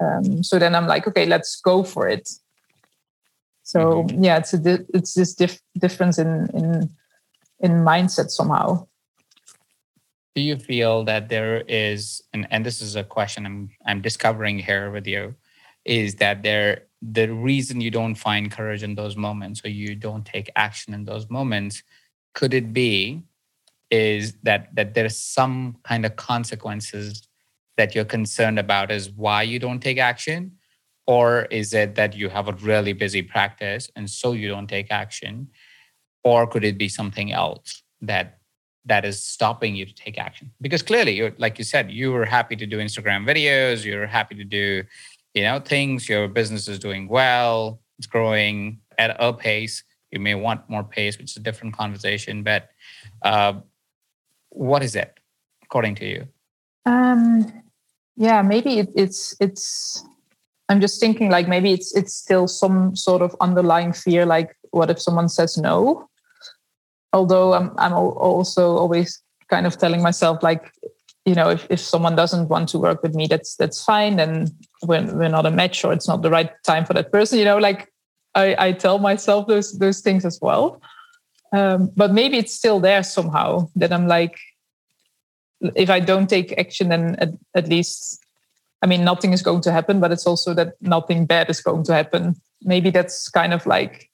[0.00, 2.28] Um, so then I'm like, okay, let's go for it.
[3.62, 4.24] So mm-hmm.
[4.24, 6.90] yeah, it's a di- it's this dif- difference in in
[7.60, 8.86] in mindset somehow.
[10.38, 14.56] Do you feel that there is, and, and this is a question I'm I'm discovering
[14.60, 15.34] here with you,
[15.84, 20.24] is that there the reason you don't find courage in those moments or you don't
[20.24, 21.82] take action in those moments
[22.34, 23.24] could it be
[23.90, 27.26] is that that there's some kind of consequences
[27.76, 30.52] that you're concerned about is why you don't take action?
[31.08, 34.92] Or is it that you have a really busy practice and so you don't take
[34.92, 35.48] action?
[36.22, 38.37] Or could it be something else that
[38.88, 40.50] that is stopping you to take action.
[40.60, 44.34] Because clearly you like you said you were happy to do instagram videos you're happy
[44.34, 44.82] to do
[45.34, 49.82] you know things your business is doing well it's growing at a pace.
[50.10, 52.70] You may want more pace which is a different conversation but
[53.22, 53.54] uh,
[54.50, 55.18] what is it
[55.62, 56.26] according to you?
[56.86, 57.52] Um
[58.18, 60.04] yeah maybe it, it's it's
[60.68, 64.90] i'm just thinking like maybe it's it's still some sort of underlying fear like what
[64.90, 66.08] if someone says no
[67.12, 70.72] although i'm i'm also always kind of telling myself like
[71.24, 74.18] you know if, if someone doesn't want to work with me that's that's fine.
[74.20, 74.50] And
[74.82, 77.44] we're, we're not a match or it's not the right time for that person you
[77.44, 77.92] know like
[78.34, 80.80] i i tell myself those those things as well.
[81.50, 84.38] Um, but maybe it's still there somehow that i'm like
[85.74, 88.20] if i don't take action then at, at least
[88.82, 91.84] i mean nothing is going to happen but it's also that nothing bad is going
[91.84, 92.36] to happen.
[92.62, 94.10] Maybe that's kind of like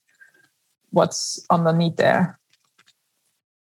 [0.90, 2.38] what's underneath there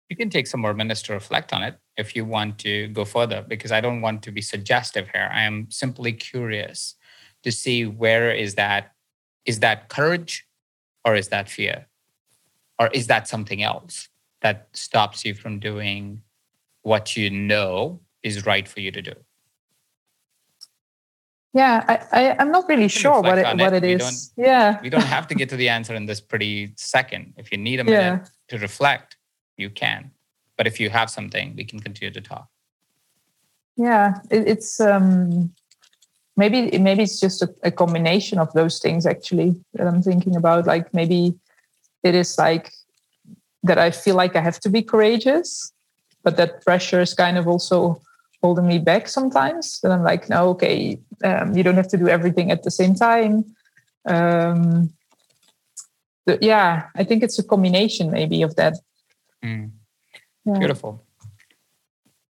[0.08, 3.04] you can take some more minutes to reflect on it if you want to go
[3.04, 5.30] further, because I don't want to be suggestive here.
[5.32, 6.96] I am simply curious
[7.42, 8.92] to see where is that
[9.44, 10.46] is that courage
[11.04, 11.86] or is that fear?
[12.78, 14.08] Or is that something else
[14.40, 16.22] that stops you from doing
[16.82, 19.12] what you know is right for you to do?
[21.52, 24.32] Yeah, I, I am not really sure what it, what it, it is.
[24.36, 27.34] Yeah, we don't have to get to the answer in this pretty second.
[27.36, 28.26] If you need a minute yeah.
[28.48, 29.13] to reflect,
[29.56, 30.10] you can.
[30.56, 32.48] But if you have something, we can continue to talk.
[33.76, 35.52] Yeah, it, it's um,
[36.36, 40.66] maybe maybe it's just a, a combination of those things actually that I'm thinking about.
[40.66, 41.34] Like maybe
[42.02, 42.72] it is like
[43.64, 45.72] that I feel like I have to be courageous,
[46.22, 48.00] but that pressure is kind of also
[48.42, 49.80] holding me back sometimes.
[49.80, 52.94] That I'm like, no, okay, um, you don't have to do everything at the same
[52.94, 53.56] time.
[54.06, 54.92] Um,
[56.40, 58.74] yeah, I think it's a combination maybe of that.
[59.44, 59.70] Mm.
[60.46, 60.58] Yeah.
[60.58, 61.04] Beautiful.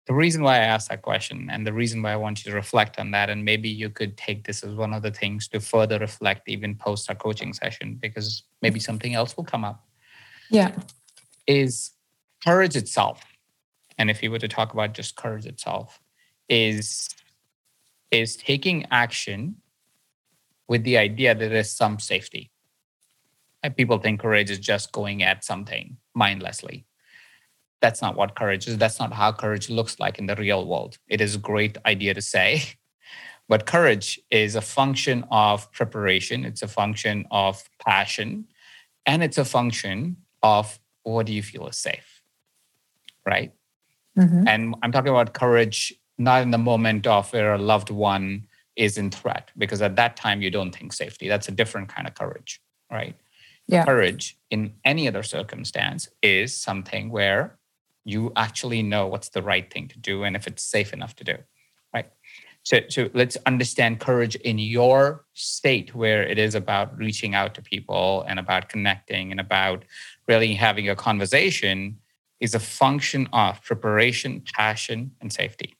[0.07, 2.57] The reason why I asked that question and the reason why I want you to
[2.57, 5.61] reflect on that, and maybe you could take this as one of the things to
[5.61, 9.87] further reflect even post our coaching session, because maybe something else will come up.
[10.51, 10.75] Yeah.
[11.47, 11.91] Is
[12.43, 13.23] courage itself.
[13.99, 16.01] And if you were to talk about just courage itself,
[16.49, 17.11] is
[18.11, 19.57] is taking action
[20.69, 22.51] with the idea that there's some safety.
[23.63, 26.87] And people think courage is just going at something mindlessly
[27.81, 28.79] that's not what courage is.
[28.79, 30.99] That's not how courage looks like in the real world.
[31.09, 32.63] It is a great idea to say,
[33.49, 38.47] but courage is a function of preparation, it's a function of passion,
[39.07, 42.23] and it's a function of what do you feel is safe,
[43.25, 43.53] right?
[44.19, 44.47] Mm-hmm.
[44.47, 48.99] And I'm talking about courage not in the moment of where a loved one is
[48.99, 51.29] in threat, because at that time you don't think safety.
[51.29, 52.61] That's a different kind of courage,
[52.91, 53.17] right?
[53.67, 53.85] Yeah.
[53.85, 57.58] Courage in any other circumstance is something where
[58.09, 61.25] you actually know what's the right thing to do and if it's safe enough to
[61.25, 61.37] do
[61.95, 62.07] right?
[62.63, 67.63] So so let's understand courage in your state where it is about reaching out to
[67.63, 69.85] people and about connecting and about
[70.27, 71.99] really having a conversation
[72.41, 75.77] is a function of preparation passion and safety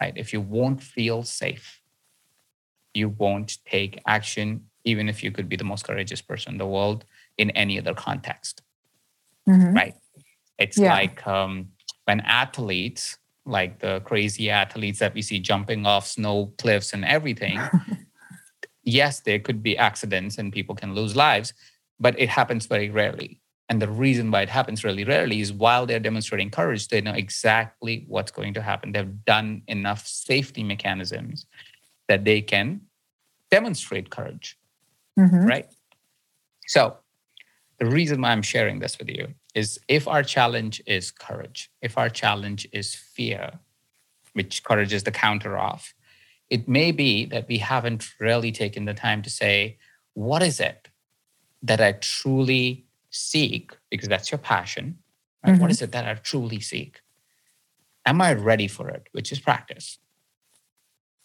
[0.00, 0.14] right?
[0.16, 1.80] If you won't feel safe
[2.94, 6.66] you won't take action even if you could be the most courageous person in the
[6.66, 7.04] world
[7.38, 8.62] in any other context
[9.48, 9.74] mm-hmm.
[9.74, 9.94] right
[10.62, 10.94] it's yeah.
[10.94, 11.68] like um,
[12.04, 17.60] when athletes, like the crazy athletes that we see jumping off snow cliffs and everything,
[18.84, 21.52] yes, there could be accidents and people can lose lives,
[21.98, 23.40] but it happens very rarely.
[23.68, 27.12] And the reason why it happens really rarely is while they're demonstrating courage, they know
[27.14, 28.92] exactly what's going to happen.
[28.92, 31.46] They've done enough safety mechanisms
[32.08, 32.82] that they can
[33.50, 34.58] demonstrate courage.
[35.18, 35.46] Mm-hmm.
[35.46, 35.66] Right.
[36.66, 36.98] So,
[37.78, 41.98] the reason why I'm sharing this with you is if our challenge is courage, if
[41.98, 43.58] our challenge is fear,
[44.32, 45.92] which courage is the counter of,
[46.50, 49.78] it may be that we haven't really taken the time to say,
[50.14, 50.88] what is it
[51.62, 53.76] that I truly seek?
[53.90, 54.98] Because that's your passion.
[55.44, 55.58] Right?
[55.58, 55.72] What Mhm.
[55.72, 57.00] is it that I truly seek?
[58.06, 59.08] Am I ready for it?
[59.12, 59.98] Which is practice.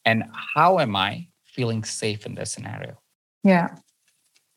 [0.05, 0.23] And
[0.55, 3.01] how am I feeling safe in this scenario?
[3.43, 3.75] Yeah.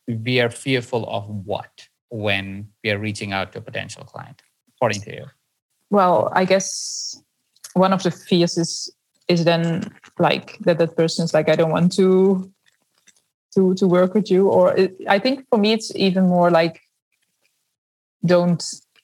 [0.07, 4.43] We are fearful of what when we are reaching out to a potential client,
[4.77, 5.27] according to you?
[5.91, 7.21] Well, I guess
[7.75, 8.93] one of the fears is
[9.29, 12.51] is then like that that person's like I don't want to
[13.55, 16.81] to to work with you, or it, I think for me it's even more like
[18.25, 18.63] don't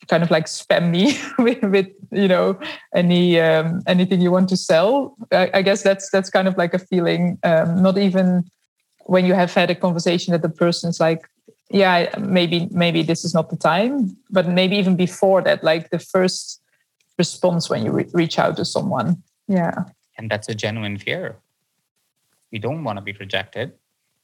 [0.09, 2.59] kind of like spam me with, with you know
[2.95, 5.17] any um, anything you want to sell.
[5.33, 7.39] I, I guess that's that's kind of like a feeling.
[7.43, 8.45] Um, not even
[9.07, 11.29] when you have had a conversation that the person's like
[11.71, 15.99] yeah maybe maybe this is not the time but maybe even before that like the
[15.99, 16.61] first
[17.19, 19.85] response when you re- reach out to someone yeah
[20.19, 21.37] And that's a genuine fear.
[22.53, 23.73] We don't want to be rejected.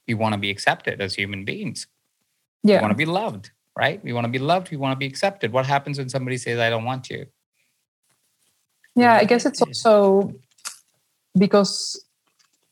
[0.07, 1.85] We want to be accepted as human beings.
[2.71, 4.03] We yeah want to be loved, right?
[4.03, 4.71] We want to be loved.
[4.71, 5.53] We want to be accepted.
[5.53, 7.27] What happens when somebody says, I don't want you?
[8.95, 10.31] yeah i guess it's also
[11.37, 12.05] because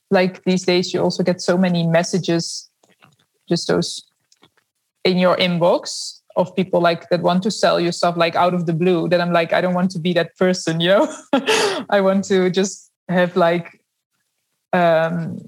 [0.09, 2.69] like these days you also get so many messages
[3.49, 4.10] just those
[5.03, 8.65] in your inbox of people like that want to sell you stuff like out of
[8.65, 11.13] the blue that i'm like i don't want to be that person you know?
[11.89, 13.81] I want to just have like
[14.73, 15.39] um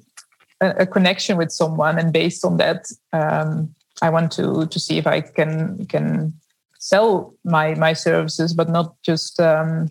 [0.62, 4.98] a, a connection with someone and based on that um i want to to see
[4.98, 6.34] if i can can
[6.80, 9.90] sell my my services but not just um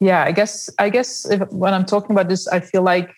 [0.00, 3.12] yeah i guess i guess if, when i'm talking about this i feel like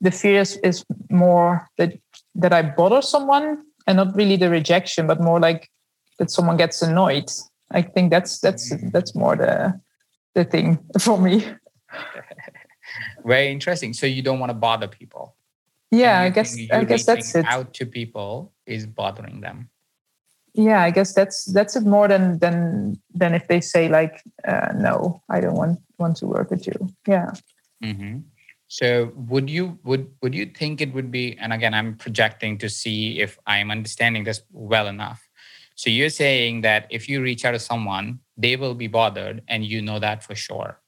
[0.00, 2.01] the fear is, is more that
[2.34, 5.68] that i bother someone and not really the rejection but more like
[6.18, 7.30] that someone gets annoyed.
[7.70, 9.80] I think that's that's that's more the
[10.34, 11.44] the thing for me.
[13.24, 13.92] Very interesting.
[13.94, 15.34] So you don't want to bother people.
[15.90, 17.44] yeah i guess i guess that's it.
[17.44, 19.68] Out to people is bothering them.
[20.54, 22.56] yeah i guess that's that's it more than than
[23.20, 24.14] than if they say like
[24.48, 26.76] uh, no i don't want want to work with you.
[27.06, 27.30] Yeah.
[27.82, 28.24] Hmm
[28.72, 31.36] So would you would would you think it would be?
[31.36, 35.28] And again, I'm projecting to see if I'm understanding this well enough.
[35.74, 39.62] So you're saying that if you reach out to someone, they will be bothered, and
[39.62, 40.80] you know that for sure.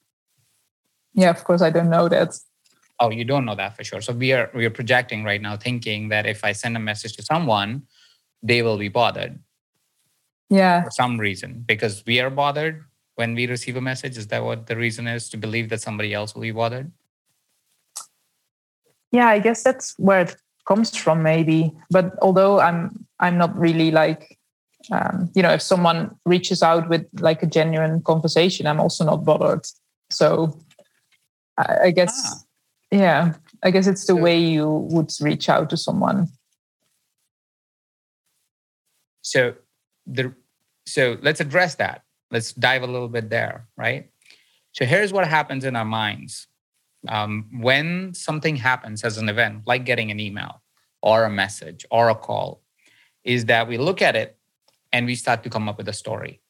[1.23, 2.31] yeah of course i don't know that
[3.01, 4.01] Oh, you don't know that for sure.
[4.07, 7.13] So we are we are projecting right now, thinking that if I send a message
[7.19, 7.71] to someone,
[8.51, 9.35] they will be bothered
[10.49, 12.77] yeah for some reason because we are bothered
[13.21, 14.17] when we receive a message.
[14.17, 16.89] Is that what the reason is to believe that somebody else will be bothered?
[19.15, 21.59] Yeah i guess that's where it comes from maybe
[21.91, 22.81] but although i'm
[23.21, 24.39] i'm not really like
[24.93, 29.25] um, you know if someone reaches out with like a genuine conversation i'm also not
[29.25, 29.65] bothered
[30.11, 30.29] so
[31.59, 32.35] i, I guess Ah.
[32.91, 36.29] yeah i guess it's the So- way you would reach out to someone
[39.27, 39.55] So
[40.07, 40.35] the
[40.87, 42.03] so let's address that.
[42.31, 44.11] Let's dive a little bit there, right?
[44.77, 46.47] So here's what happens in our minds
[47.09, 50.63] um, when something happens as an event, like getting an email
[51.03, 52.63] or a message or a call,
[53.25, 54.39] is that we look at it
[54.93, 56.41] and we start to come up with a story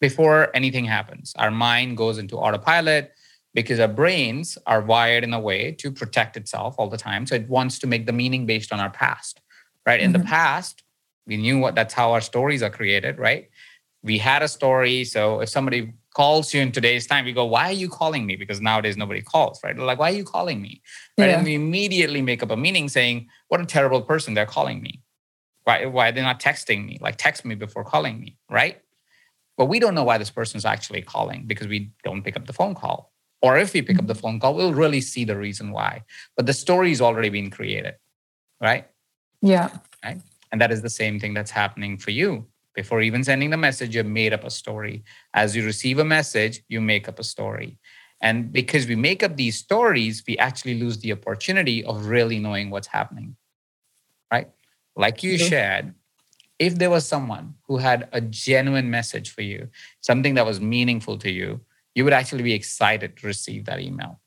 [0.00, 1.32] before anything happens.
[1.36, 3.12] Our mind goes into autopilot
[3.54, 7.26] because our brains are wired in a way to protect itself all the time.
[7.26, 9.40] So it wants to make the meaning based on our past,
[9.86, 10.00] right?
[10.00, 10.26] In the Mhm.
[10.26, 10.84] past,
[11.26, 13.50] we knew what that's how our stories are created, right?
[14.02, 15.04] We had a story.
[15.04, 18.36] So if somebody calls you in today's time, we go, Why are you calling me?
[18.36, 19.76] Because nowadays nobody calls, right?
[19.76, 20.82] They're like, Why are you calling me?
[21.16, 21.28] Right.
[21.28, 21.36] Yeah.
[21.36, 25.02] And we immediately make up a meaning saying, What a terrible person they're calling me.
[25.64, 26.98] Why, why they're not texting me?
[27.00, 28.80] Like text me before calling me, right?
[29.56, 32.52] But we don't know why this person's actually calling because we don't pick up the
[32.52, 33.12] phone call.
[33.42, 34.20] Or if we pick up the mm-hmm.
[34.20, 36.04] phone call, we'll really see the reason why.
[36.36, 37.94] But the story's already been created,
[38.60, 38.86] right?
[39.42, 39.70] yeah
[40.04, 40.20] Right.
[40.50, 42.46] And that is the same thing that's happening for you.
[42.78, 45.02] Before even sending the message, you made up a story.
[45.34, 47.76] As you receive a message, you make up a story.
[48.22, 52.70] And because we make up these stories, we actually lose the opportunity of really knowing
[52.70, 53.34] what's happening.
[54.32, 54.48] Right?
[54.94, 55.48] Like you True.
[55.48, 55.94] shared,
[56.60, 61.18] if there was someone who had a genuine message for you, something that was meaningful
[61.18, 61.60] to you,
[61.96, 64.20] you would actually be excited to receive that email,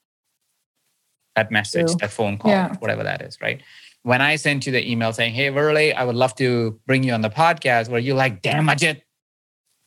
[1.37, 1.95] that message, True.
[2.01, 2.75] that phone call, Yeah.
[2.79, 3.61] whatever that is, right?
[4.03, 7.13] When I sent you the email saying, Hey, Verle, I would love to bring you
[7.13, 9.01] on the podcast, where you're like, Damn, Ajit,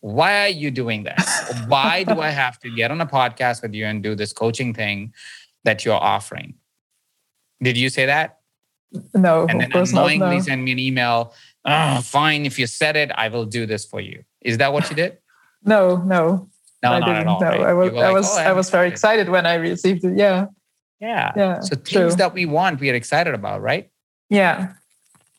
[0.01, 1.25] why are you doing this?
[1.67, 4.73] why do I have to get on a podcast with you and do this coaching
[4.75, 5.13] thing
[5.65, 6.55] that you're offering?
[7.63, 8.39] Did you say that?
[9.13, 10.43] no And of then course not annoyingly no.
[10.43, 11.35] send me an email,
[11.65, 14.23] oh, fine, if you said it, I will do this for you.
[14.43, 15.19] Is that what you did?
[15.67, 16.49] no no
[16.83, 17.41] No, i not didn't at all.
[17.41, 17.61] know right?
[17.61, 20.47] i was were i was "Oh, i was very excited when i received it yeah
[21.01, 21.33] Yeah.
[21.35, 22.03] yeah So true.
[22.03, 23.89] things that we want, we are excited about, right?
[24.31, 24.75] Yeah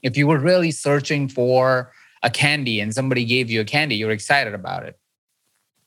[0.04, 4.12] If you were really searching for a candy and somebody gave you a candy, you're
[4.12, 5.00] excited about it.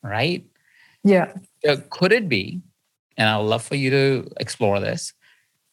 [0.02, 0.44] Right?
[1.04, 1.34] Yeah.
[1.64, 2.60] So could it be,
[3.16, 5.12] and I'd love for you to explore this,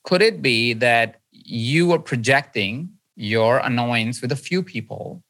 [0.03, 5.23] could it be that you were projecting your annoyance with a few people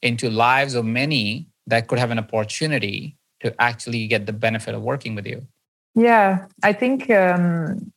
[0.00, 4.82] into lives of many that could have an opportunity to actually get the benefit of
[4.82, 5.46] working with you?
[5.94, 7.92] Yeah, I think um,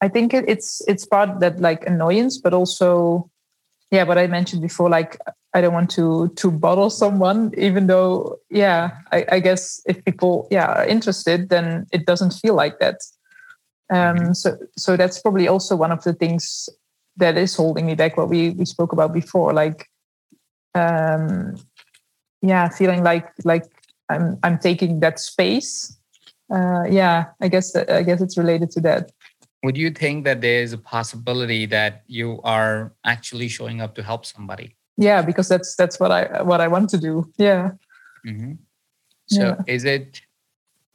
[0.00, 3.30] I think it, it's it's part that like annoyance, but also
[3.90, 5.18] yeah, what I mentioned before, like
[5.54, 10.48] I don't want to to bottle someone, even though yeah, I, I guess if people
[10.50, 13.00] yeah are interested, then it doesn't feel like that.
[13.88, 14.32] Um, mm-hmm.
[14.32, 16.68] so so that's probably also one of the things
[17.16, 18.16] that is holding me back.
[18.16, 19.88] What we we spoke about before, like
[20.74, 21.56] um,
[22.42, 23.64] yeah, feeling like like
[24.08, 25.96] I'm I'm taking that space.
[26.52, 29.10] Uh, yeah, I guess I guess it's related to that.
[29.66, 34.24] Would you think that there's a possibility that you are actually showing up to help
[34.24, 34.76] somebody?
[34.96, 37.32] Yeah, because that's that's what I what I want to do.
[37.36, 37.72] Yeah.
[38.24, 38.52] Mm-hmm.
[39.26, 39.56] So yeah.
[39.66, 40.20] is it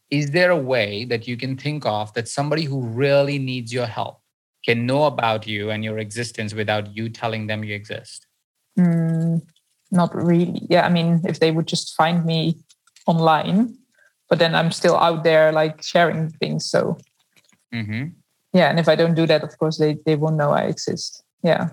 [0.10, 3.88] is there a way that you can think of that somebody who really needs your
[3.88, 4.22] help
[4.66, 8.26] can know about you and your existence without you telling them you exist?
[8.80, 9.42] Mm,
[9.92, 10.66] not really.
[10.70, 12.56] Yeah, I mean, if they would just find me
[13.06, 13.76] online,
[14.30, 16.72] but then I'm still out there like sharing things.
[16.72, 16.98] So
[17.74, 18.21] mm-hmm.
[18.54, 21.24] Yeah, and if I don't do that, of course they they won't know I exist.
[21.44, 21.70] Yeah.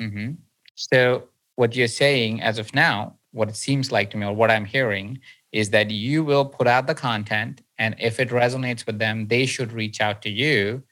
[0.00, 0.32] Mm-hmm.
[0.76, 1.24] So
[1.56, 4.64] what you're saying as of now, what it seems like to me, or what I'm
[4.64, 5.20] hearing,
[5.52, 9.46] is that you will put out the content, and if it resonates with them, they
[9.46, 10.82] should reach out to you.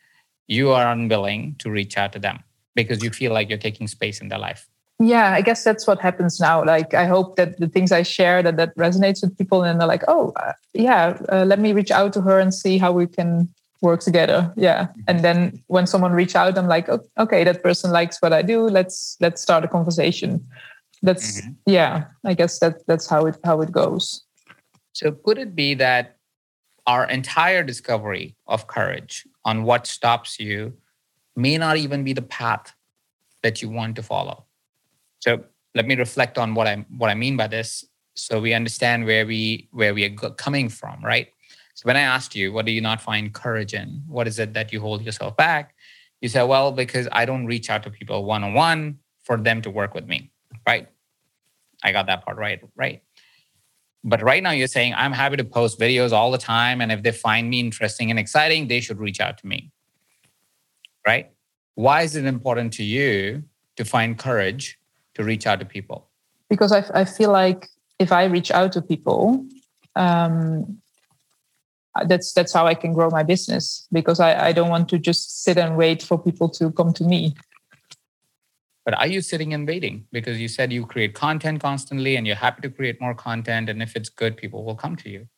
[0.47, 2.43] You are unwilling to reach out to them
[2.75, 4.69] because you feel like you're taking space in their life
[4.99, 8.43] yeah i guess that's what happens now like i hope that the things i share
[8.43, 11.91] that that resonates with people and they're like oh uh, yeah uh, let me reach
[11.91, 13.49] out to her and see how we can
[13.81, 15.01] work together yeah mm-hmm.
[15.09, 18.43] and then when someone reach out i'm like oh, okay that person likes what i
[18.43, 20.45] do let's let's start a conversation
[21.03, 21.53] that's mm-hmm.
[21.67, 24.25] yeah i guess that that's how it how it goes
[24.93, 26.17] so could it be that
[26.87, 30.73] our entire discovery of courage on what stops you
[31.37, 32.75] may not even be the path
[33.43, 34.45] that you want to follow
[35.21, 39.05] so let me reflect on what I what I mean by this, so we understand
[39.05, 41.29] where we where we are coming from, right?
[41.79, 44.03] So when I asked you, what do you not find courage in?
[44.09, 45.77] What is it that you hold yourself back?
[46.21, 49.63] You said, well, because I don't reach out to people one on one for them
[49.63, 50.33] to work with me,
[50.67, 50.89] right?
[51.85, 53.05] I got that part right, right?
[54.03, 57.05] But right now you're saying I'm happy to post videos all the time, and if
[57.05, 59.71] they find me interesting and exciting, they should reach out to me,
[61.07, 61.31] right?
[61.77, 63.45] Why is it important to you
[63.77, 64.81] to find courage
[65.15, 66.11] to reach out to people?
[66.51, 67.69] Because I, I feel like
[68.01, 69.47] if I reach out to people,
[69.95, 70.81] um,
[72.07, 73.87] that's that's how I can grow my business.
[73.93, 77.05] Because I, I don't want to just sit and wait for people to come to
[77.05, 77.35] me.
[78.85, 80.07] But are you sitting and waiting?
[80.13, 83.69] Because you said you create content constantly and you're happy to create more content.
[83.69, 85.29] And if it's good, people will come to you.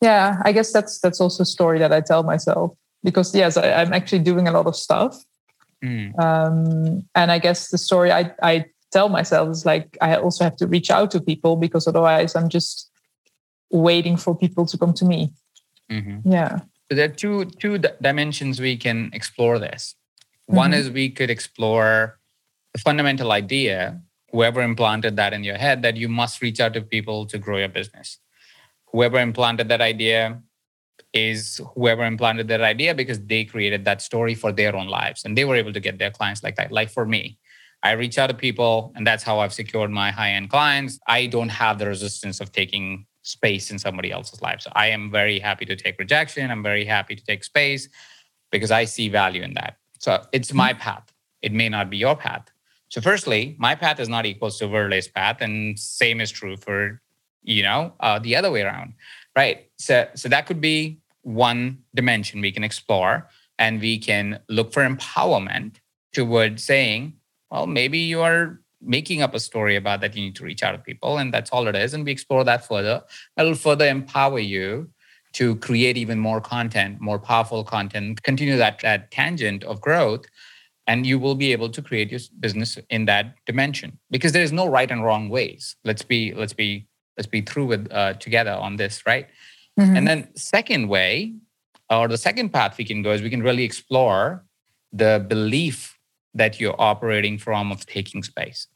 [0.00, 2.72] Yeah, I guess that's that's also a story that I tell myself.
[3.04, 5.16] Because yes, I, I'm actually doing a lot of stuff.
[5.84, 6.18] Mm.
[6.18, 10.56] Um, and I guess the story I, I tell myself is like I also have
[10.56, 12.90] to reach out to people because otherwise I'm just
[13.70, 15.32] waiting for people to come to me.
[15.90, 16.30] Mm-hmm.
[16.30, 16.58] Yeah.
[16.90, 19.94] So there are two two dimensions we can explore this.
[20.46, 20.80] One mm-hmm.
[20.80, 22.18] is we could explore
[22.72, 26.82] the fundamental idea, whoever implanted that in your head, that you must reach out to
[26.82, 28.18] people to grow your business.
[28.92, 30.42] Whoever implanted that idea
[31.12, 35.36] is whoever implanted that idea because they created that story for their own lives and
[35.36, 36.70] they were able to get their clients like that.
[36.70, 37.38] Like for me,
[37.82, 40.98] I reach out to people, and that's how I've secured my high end clients.
[41.06, 44.60] I don't have the resistance of taking space in somebody else's life.
[44.60, 46.50] So I am very happy to take rejection.
[46.50, 47.88] I'm very happy to take space
[48.50, 49.78] because I see value in that.
[49.98, 51.12] So it's my path.
[51.42, 52.50] It may not be your path.
[52.88, 57.00] So, firstly, my path is not equal to Verle's path, and same is true for
[57.42, 58.94] you know uh, the other way around,
[59.36, 59.68] right?
[59.76, 64.88] So, so that could be one dimension we can explore, and we can look for
[64.88, 65.76] empowerment
[66.12, 67.14] toward saying,
[67.50, 70.72] well, maybe you are making up a story about that you need to reach out
[70.72, 71.94] to people, and that's all it is.
[71.94, 73.02] And we explore that further.
[73.36, 74.90] It'll further empower you
[75.34, 80.24] to create even more content, more powerful content, continue that, that tangent of growth,
[80.86, 83.98] and you will be able to create your business in that dimension.
[84.10, 85.76] Because there is no right and wrong ways.
[85.84, 89.26] Let's be let's be let's be through with uh, together on this, right?
[89.78, 89.96] Mm-hmm.
[89.96, 91.34] And then second way,
[91.90, 94.44] or the second path we can go is we can really explore
[94.92, 95.95] the belief
[96.36, 98.68] that you're operating from of taking space.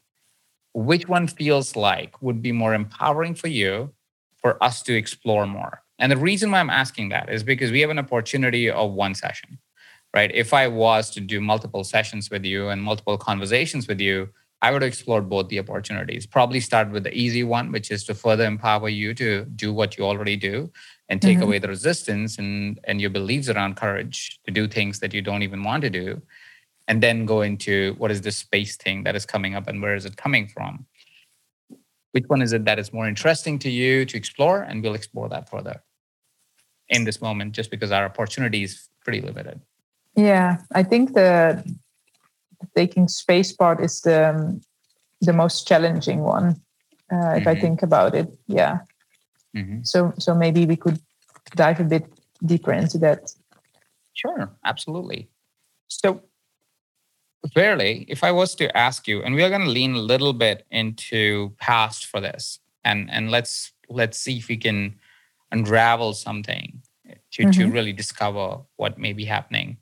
[0.73, 3.93] Which one feels like would be more empowering for you
[4.37, 5.83] for us to explore more?
[5.99, 9.13] And the reason why I'm asking that is because we have an opportunity of one
[9.13, 9.59] session,
[10.15, 10.31] right?
[10.33, 14.29] If I was to do multiple sessions with you and multiple conversations with you,
[14.63, 16.25] I would explore both the opportunities.
[16.27, 19.97] Probably start with the easy one, which is to further empower you to do what
[19.97, 20.71] you already do
[21.09, 21.43] and take mm-hmm.
[21.43, 25.43] away the resistance and, and your beliefs around courage to do things that you don't
[25.43, 26.21] even want to do.
[26.91, 29.95] And then go into what is this space thing that is coming up and where
[29.95, 30.85] is it coming from?
[32.11, 34.63] Which one is it that is more interesting to you to explore?
[34.63, 35.81] And we'll explore that further
[36.89, 39.61] in this moment, just because our opportunity is pretty limited.
[40.17, 41.63] Yeah, I think the
[42.75, 44.61] taking space part is the um,
[45.21, 46.47] the most challenging one
[47.09, 47.47] uh, if mm-hmm.
[47.47, 48.27] I think about it.
[48.47, 48.79] Yeah.
[49.55, 49.83] Mm-hmm.
[49.83, 50.99] So so maybe we could
[51.55, 52.05] dive a bit
[52.45, 53.33] deeper into that.
[54.13, 55.29] Sure, absolutely.
[55.87, 56.23] So
[57.55, 60.33] Verle, if I was to ask you, and we are going to lean a little
[60.33, 64.99] bit into past for this, and and let's let's see if we can
[65.51, 66.81] unravel something
[67.31, 67.51] to, mm-hmm.
[67.51, 69.77] to really discover what may be happening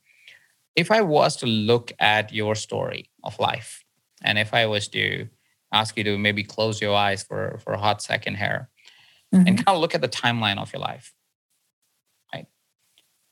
[0.80, 3.84] if I was to look at your story of life,
[4.24, 5.28] and if I was to
[5.74, 8.70] ask you to maybe close your eyes for, for a hot second here
[9.34, 9.45] mm-hmm.
[9.45, 11.14] and kind of look at the timeline of your life?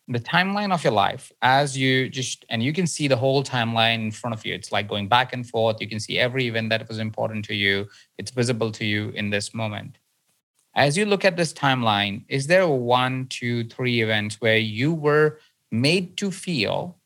[0.10, 3.95] The timeline of your life, as you just, and you can see the whole timeline
[3.95, 4.53] in front of you.
[4.53, 5.82] It's like going back and forth.
[5.82, 7.88] You can see every event that was important to you,
[8.18, 9.97] it's visible to you in this moment.
[10.76, 15.39] As you look at this timeline, is there one, two, three events where you were
[15.72, 16.97] made to feel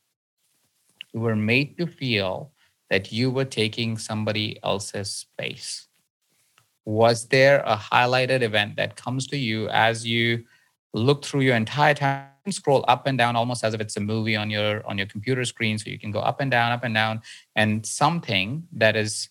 [1.12, 2.52] you were made to feel
[2.90, 5.88] that you were taking somebody else's space.
[6.84, 10.44] Was there a highlighted event that comes to you as you
[10.92, 12.28] look through your entire time?
[12.50, 15.44] scroll up and down almost as if it's a movie on your on your computer
[15.44, 15.78] screen.
[15.78, 17.22] So you can go up and down up and down
[17.54, 19.28] and something that is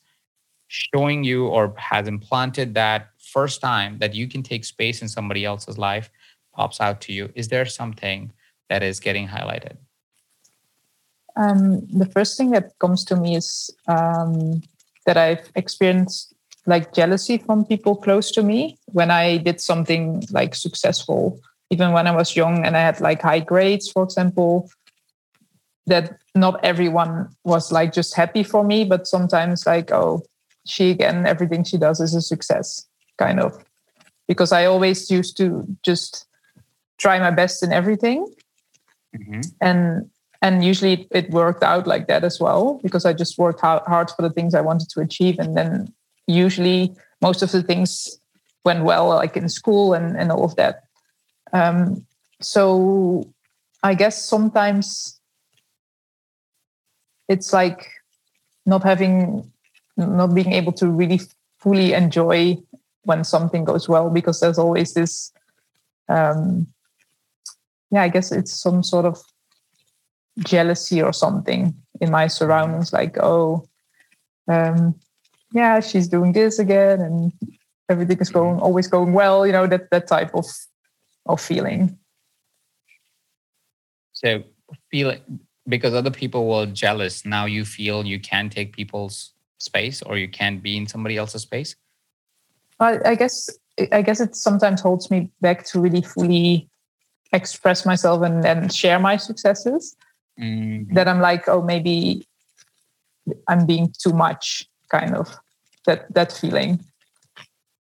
[0.67, 5.43] showing you or has implanted that first time that you can take space in somebody
[5.43, 6.09] else's life
[6.53, 7.29] pops out to you.
[7.35, 8.31] Is there something
[8.69, 9.75] that is getting highlighted?
[11.35, 14.61] Um, the first thing that comes to me is um,
[15.05, 16.33] that I've experienced
[16.65, 21.39] like jealousy from people close to me when I did something like successful,
[21.71, 24.69] even when I was young and I had like high grades, for example.
[25.87, 30.21] That not everyone was like just happy for me, but sometimes like, oh,
[30.67, 33.57] she again, everything she does is a success, kind of.
[34.27, 36.27] Because I always used to just
[36.99, 38.27] try my best in everything.
[39.17, 39.41] Mm-hmm.
[39.59, 40.09] And
[40.41, 44.21] and usually it worked out like that as well because i just worked hard for
[44.23, 45.93] the things i wanted to achieve and then
[46.25, 46.91] usually
[47.21, 48.19] most of the things
[48.65, 50.83] went well like in school and, and all of that
[51.53, 52.05] um,
[52.39, 53.27] so
[53.83, 55.19] i guess sometimes
[57.27, 57.87] it's like
[58.65, 59.49] not having
[59.97, 61.19] not being able to really
[61.59, 62.57] fully enjoy
[63.03, 65.31] when something goes well because there's always this
[66.09, 66.67] um,
[67.91, 69.21] yeah i guess it's some sort of
[70.39, 73.63] jealousy or something in my surroundings like oh
[74.47, 74.95] um,
[75.53, 77.31] yeah she's doing this again and
[77.89, 80.45] everything is going always going well you know that that type of
[81.25, 81.97] of feeling
[84.13, 84.43] so
[84.89, 85.15] feel
[85.67, 90.27] because other people were jealous now you feel you can take people's space or you
[90.27, 91.75] can't be in somebody else's space
[92.79, 93.49] I, I guess
[93.91, 96.67] i guess it sometimes holds me back to really fully
[97.33, 99.95] express myself and, and share my successes
[100.39, 100.93] mm-hmm.
[100.93, 102.27] that I'm like, oh, maybe
[103.47, 105.35] I'm being too much, kind of
[105.85, 106.79] that that feeling.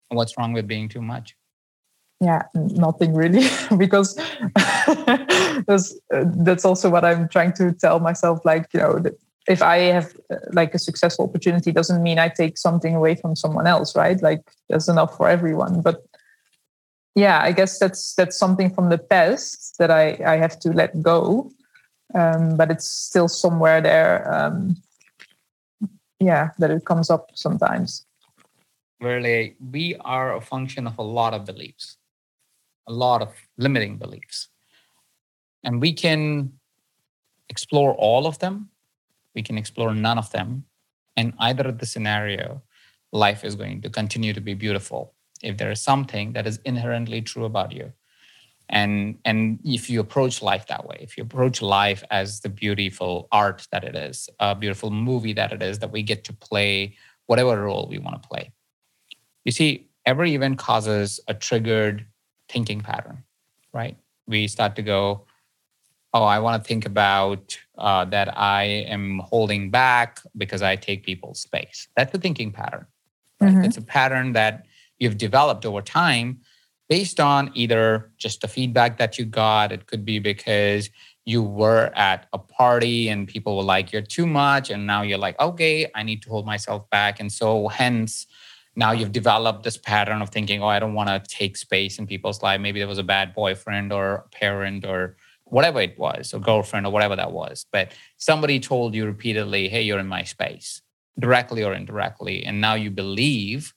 [0.08, 1.36] What's wrong with being too much?
[2.20, 3.46] Yeah, nothing really,
[3.76, 4.16] because
[5.66, 8.40] that's that's also what I'm trying to tell myself.
[8.44, 9.02] Like you know,
[9.46, 10.16] if I have
[10.52, 14.20] like a successful opportunity, doesn't mean I take something away from someone else, right?
[14.22, 16.02] Like there's enough for everyone, but
[17.18, 21.00] yeah i guess that's that's something from the past that i i have to let
[21.00, 21.50] go
[22.14, 24.32] um, but it's still somewhere there.
[24.32, 24.76] Um,
[26.20, 28.06] yeah, that it comes up sometimes.
[29.00, 31.98] Really, we are a function of a lot of beliefs,
[32.86, 34.48] a lot of limiting beliefs,
[35.64, 36.52] and we can
[37.48, 38.70] explore all of them.
[39.34, 40.64] We can explore none of them,
[41.16, 42.62] and either of the scenario,
[43.12, 47.20] life is going to continue to be beautiful if there is something that is inherently
[47.22, 47.92] true about you.
[48.68, 53.28] And and if you approach life that way if you approach life as the beautiful
[53.30, 56.96] art that it is a beautiful movie that it is that we get to play
[57.26, 58.50] whatever role we want to play.
[59.44, 62.06] You see every event causes a triggered
[62.48, 63.22] thinking pattern
[63.72, 65.24] right we start to go
[66.14, 71.04] oh i want to think about uh, that i am holding back because i take
[71.04, 72.86] people's space that's a thinking pattern
[73.40, 73.52] right?
[73.52, 73.64] mm-hmm.
[73.64, 74.66] it's a pattern that
[74.98, 76.40] you've developed over time
[76.88, 80.90] based on either just the feedback that you got, it could be because
[81.24, 84.70] you were at a party and people were like, you're too much.
[84.70, 87.18] And now you're like, okay, I need to hold myself back.
[87.18, 88.26] And so, hence,
[88.76, 92.06] now you've developed this pattern of thinking, oh, I don't want to take space in
[92.06, 92.60] people's life.
[92.60, 96.92] Maybe there was a bad boyfriend or parent or whatever it was, or girlfriend or
[96.92, 97.64] whatever that was.
[97.72, 100.82] But somebody told you repeatedly, hey, you're in my space,
[101.18, 102.44] directly or indirectly.
[102.44, 103.72] And now you believe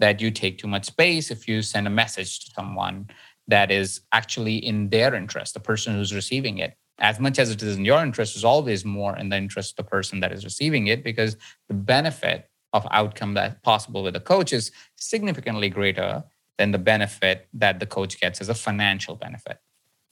[0.00, 3.08] that you take too much space if you send a message to someone
[3.48, 6.74] that is actually in their interest, the person who's receiving it.
[6.98, 9.84] As much as it is in your interest, is always more in the interest of
[9.84, 11.36] the person that is receiving it because
[11.68, 16.24] the benefit of outcome that's possible with a coach is significantly greater
[16.58, 19.58] than the benefit that the coach gets as a financial benefit.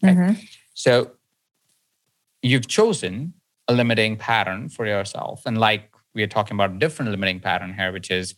[0.02, 0.14] Okay?
[0.14, 0.32] Mm-hmm.
[0.74, 1.12] So
[2.42, 3.34] you've chosen
[3.68, 5.42] a limiting pattern for yourself.
[5.46, 8.34] And like we are talking about a different limiting pattern here, which is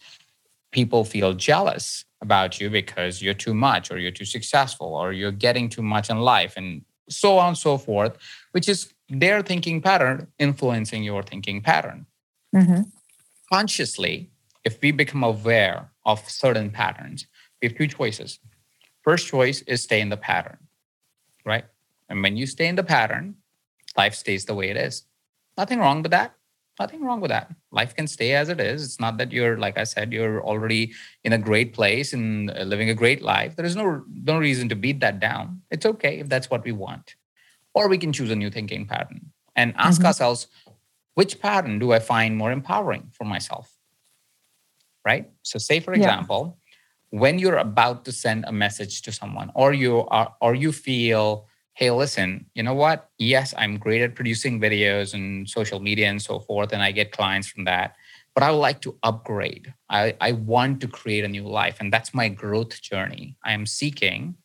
[0.73, 5.33] people feel jealous about you because you're too much or you're too successful or you're
[5.33, 8.17] getting too much in life and so on and so forth,
[8.53, 12.07] which is their thinking pattern influencing your thinking pattern.
[12.55, 12.83] Mm-hmm
[13.53, 14.31] consciously,
[14.65, 17.27] if we become aware of certain patterns,
[17.61, 18.39] we have two choices.
[19.03, 20.59] First choice is stay in the pattern,
[21.45, 21.65] right?
[22.09, 23.37] And when you stay in the pattern,
[23.97, 25.05] life stays the way it is.
[25.59, 26.35] Nothing wrong with that.
[26.81, 27.51] Nothing wrong with that.
[27.71, 28.83] Life can stay as it is.
[28.83, 30.93] It's not that you're, like I said, you're already
[31.25, 33.55] in a great place and living a great life.
[33.57, 35.61] There is no no reason to beat that down.
[35.71, 37.17] It's okay if that's what we want.
[37.75, 40.07] Or we can choose a new thinking pattern and ask mm-hmm.
[40.07, 40.47] ourselves,
[41.15, 43.77] which pattern do I find more empowering for myself?
[45.05, 45.31] Right?
[45.43, 46.59] So, say for example,
[47.13, 47.21] yeah.
[47.21, 51.47] when you're about to send a message to someone, or you are, or you feel,
[51.75, 53.11] hey, listen, you know what?
[53.19, 57.13] Yes, I'm great at producing videos and social media and so forth, and I get
[57.13, 57.97] clients from that.
[58.35, 59.75] But I would like to upgrade.
[59.91, 63.37] I, I want to create a new life, and that's my growth journey.
[63.45, 64.37] I am seeking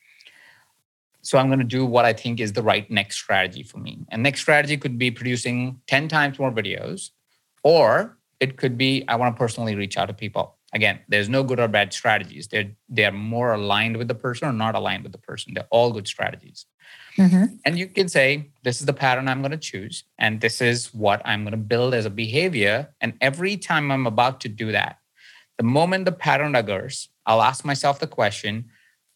[1.28, 4.00] so I'm going to do what I think is the right next strategy for me.
[4.08, 7.10] And next strategy could be producing 10 times more videos,
[7.64, 10.56] or it could be I want to personally reach out to people.
[10.72, 12.48] Again, there's no good or bad strategies.
[12.48, 15.54] They're they're more aligned with the person or not aligned with the person.
[15.54, 16.66] They're all good strategies.
[17.18, 17.44] Mm-hmm.
[17.66, 20.94] And you can say, this is the pattern I'm going to choose, and this is
[20.94, 22.94] what I'm going to build as a behavior.
[23.02, 25.00] And every time I'm about to do that,
[25.58, 28.70] the moment the pattern occurs, I'll ask myself the question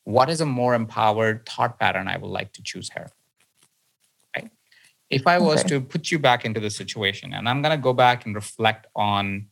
[0.03, 3.11] what is a more empowered thought pattern I would like to choose here?
[4.35, 4.49] Right?
[5.09, 5.69] If I was okay.
[5.69, 8.87] to put you back into the situation, and I'm going to go back and reflect
[8.95, 9.47] on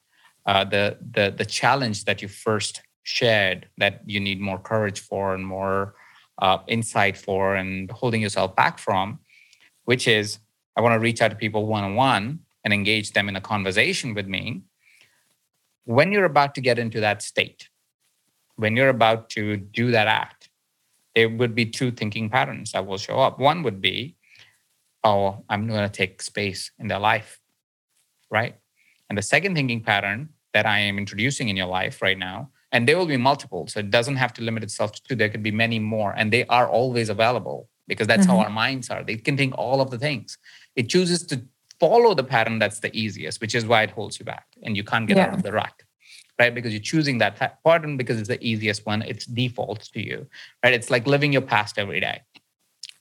[0.45, 5.33] uh, the, the the challenge that you first shared that you need more courage for
[5.33, 5.95] and more
[6.41, 9.19] uh, insight for and holding yourself back from,
[9.85, 10.39] which is
[10.75, 13.41] I want to reach out to people one on one and engage them in a
[13.41, 14.61] conversation with me.
[15.85, 17.67] When you're about to get into that state,
[18.55, 20.38] when you're about to do that act,
[21.15, 23.39] there would be two thinking patterns that will show up.
[23.39, 24.15] One would be,
[25.03, 27.39] oh, I'm going to take space in their life,
[28.29, 28.55] right?
[29.09, 32.87] And the second thinking pattern that I am introducing in your life right now, and
[32.87, 33.67] there will be multiple.
[33.67, 35.15] So it doesn't have to limit itself to two.
[35.15, 38.37] There could be many more, and they are always available because that's mm-hmm.
[38.37, 39.03] how our minds are.
[39.03, 40.37] They can think all of the things.
[40.75, 41.41] It chooses to
[41.79, 44.83] follow the pattern that's the easiest, which is why it holds you back, and you
[44.83, 45.27] can't get yeah.
[45.27, 45.73] out of the rut
[46.39, 46.55] right?
[46.55, 49.01] Because you're choosing that pattern because it's the easiest one.
[49.01, 50.25] It's defaults to you,
[50.63, 50.73] right?
[50.73, 52.21] It's like living your past every day,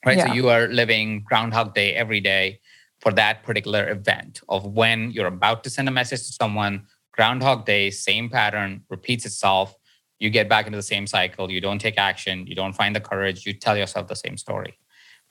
[0.05, 0.19] right?
[0.19, 0.27] Yeah.
[0.27, 2.61] So you are living Groundhog Day every day
[3.01, 6.87] for that particular event of when you're about to send a message to someone.
[7.13, 9.75] Groundhog Day, same pattern repeats itself.
[10.19, 11.49] You get back into the same cycle.
[11.49, 12.45] You don't take action.
[12.47, 13.47] You don't find the courage.
[13.47, 14.79] You tell yourself the same story,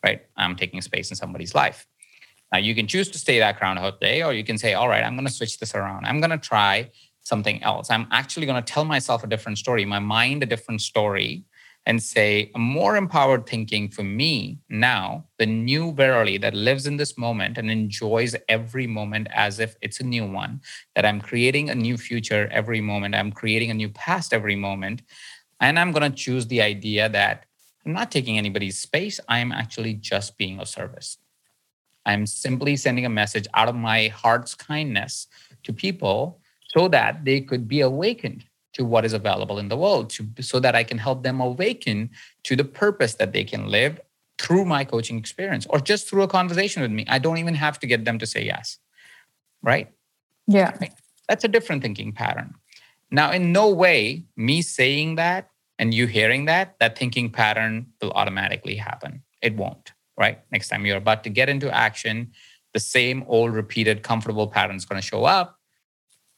[0.02, 0.22] right?
[0.38, 1.86] I'm taking space in somebody's life.
[2.54, 5.04] Now you can choose to stay that Groundhog Day, or you can say, all right,
[5.04, 6.06] I'm going to switch this around.
[6.06, 6.90] I'm going to try
[7.28, 7.90] something else.
[7.90, 11.44] I'm actually going to tell myself a different story, my mind a different story,
[11.86, 16.98] and say a more empowered thinking for me now, the new Verle that lives in
[16.98, 20.62] this moment and enjoys every moment as if it's a new one,
[20.96, 25.02] that I'm creating a new future every moment, I'm creating a new past every moment.
[25.62, 27.46] And I'm going to choose the idea that
[27.86, 31.18] I'm not taking anybody's space, I'm actually just being of service.
[32.06, 35.28] I'm simply sending a message out of my heart's kindness
[35.64, 36.42] to people
[36.78, 40.60] so that they could be awakened to what is available in the world to, so
[40.60, 42.12] that I can help them awaken
[42.44, 44.00] to the purpose that they can live
[44.38, 47.04] through my coaching experience or just through a conversation with me.
[47.08, 48.78] I don't even have to get them to say yes.
[49.64, 49.90] Right?
[50.46, 50.78] Yeah.
[50.80, 50.94] Right?
[51.28, 52.54] That's a different thinking pattern.
[53.10, 55.50] Now, in no way, me saying that
[55.80, 59.24] and you hearing that, that thinking pattern will automatically happen.
[59.42, 60.42] It won't, right?
[60.52, 62.34] Next time you're about to get into action,
[62.74, 65.57] the same old repeated comfortable pattern is going to show up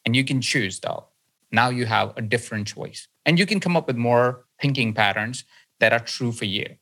[0.05, 1.05] and you can choose though.
[1.51, 3.07] Now you have a different choice.
[3.25, 5.43] And you can come up with more thinking patterns
[5.79, 6.75] that are true for you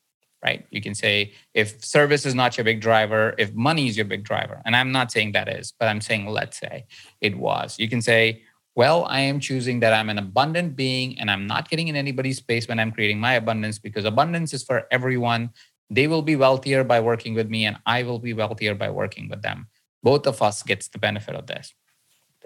[0.44, 0.66] right?
[0.70, 4.24] You can say if service is not your big driver if money is your big
[4.24, 6.86] driver and i'm not saying that is but i'm saying let's say
[7.22, 7.78] it was.
[7.80, 8.44] You can say
[8.76, 12.38] well i am choosing that i'm an abundant being and i'm not getting in anybody's
[12.38, 15.50] space when i'm creating my abundance because abundance is for everyone.
[15.90, 19.30] They will be wealthier by working with me and i will be wealthier by working
[19.30, 19.68] with them.
[20.04, 21.74] Both of us gets the benefit of this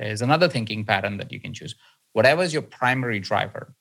[0.07, 1.75] there's another thinking pattern that you can choose
[2.13, 3.73] whatever is your primary driver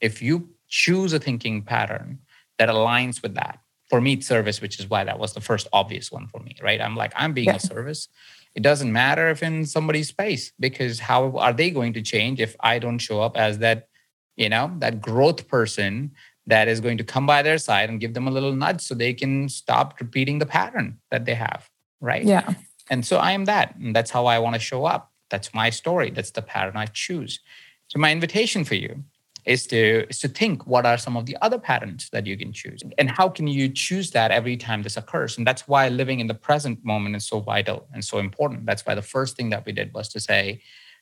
[0.00, 2.18] if you choose a thinking pattern
[2.58, 3.58] that aligns with that.
[3.90, 6.56] For me, it's service, which is why that was the first obvious one for me,
[6.62, 6.80] right?
[6.80, 7.56] I'm like, I'm being yeah.
[7.56, 8.08] a service.
[8.54, 12.56] It doesn't matter if in somebody's space, because how are they going to change if
[12.60, 13.88] I don't show up as that,
[14.36, 16.12] you know, that growth person
[16.46, 18.94] that is going to come by their side and give them a little nudge so
[18.94, 21.68] they can stop repeating the pattern that they have,
[22.00, 22.24] right?
[22.24, 22.54] Yeah.
[22.90, 23.76] And so I am that.
[23.76, 25.11] And that's how I want to show up.
[25.32, 26.10] That's my story.
[26.10, 27.40] That's the pattern I choose.
[27.88, 29.02] So my invitation for you
[29.44, 32.52] is to is to think what are some of the other patterns that you can
[32.52, 36.20] choose and how can you choose that every time this occurs and that's why living
[36.20, 39.50] in the present moment is so vital and so important that's why the first thing
[39.50, 40.60] that we did was to say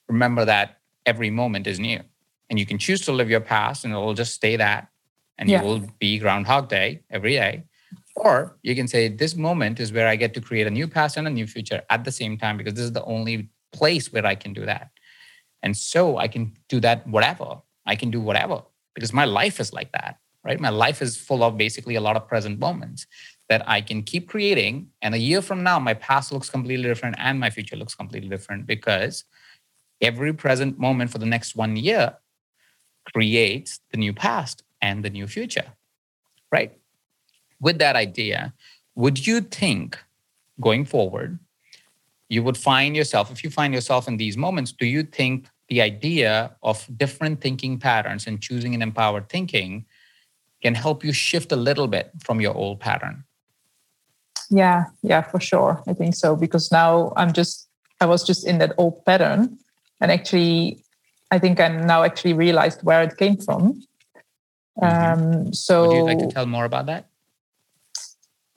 [0.09, 2.01] remember that every moment is new
[2.49, 4.89] and you can choose to live your past and it will just stay that
[5.37, 5.61] and yeah.
[5.61, 7.63] you will be groundhog day every day
[8.17, 11.19] or you can say this moment is where i get to create a new past
[11.19, 14.27] and a new future at the same time because this is the only place where
[14.27, 14.91] i can do that
[15.63, 18.63] and so i can do that whatever I can do whatever
[18.95, 20.61] because my life is like that, right?
[20.61, 23.07] My life is full of basically a lot of present moments
[23.49, 24.89] that I can keep creating.
[25.03, 28.29] And a year from now, my past looks completely different and my future looks completely
[28.29, 29.25] different because
[30.01, 32.17] every present moment for the next one year
[33.13, 35.73] creates the new past and the new future,
[36.53, 36.73] right?
[37.61, 38.55] With that idea,
[38.95, 39.99] would you think
[40.61, 41.39] going forward,
[42.31, 45.81] you would find yourself, if you find yourself in these moments, do you think the
[45.81, 49.85] idea of different thinking patterns and choosing an empowered thinking
[50.63, 53.25] can help you shift a little bit from your old pattern.
[54.51, 55.83] Yeah, yeah, for sure.
[55.87, 57.69] I think so because now I'm just
[58.01, 59.59] I was just in that old pattern
[60.01, 60.83] and actually
[61.31, 63.83] I think I'm now actually realized where it came from.
[64.83, 64.85] Mm-hmm.
[64.85, 67.10] Um so Would you like to tell more about that?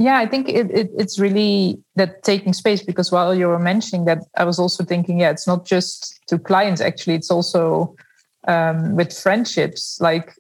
[0.04, 4.06] Yeah i think it, it, it's really that taking space because while you were mentioning
[4.06, 7.96] that i was also thinking yeah it's not just to clients actually it's also
[8.48, 10.00] um, with friendships.
[10.02, 10.36] Like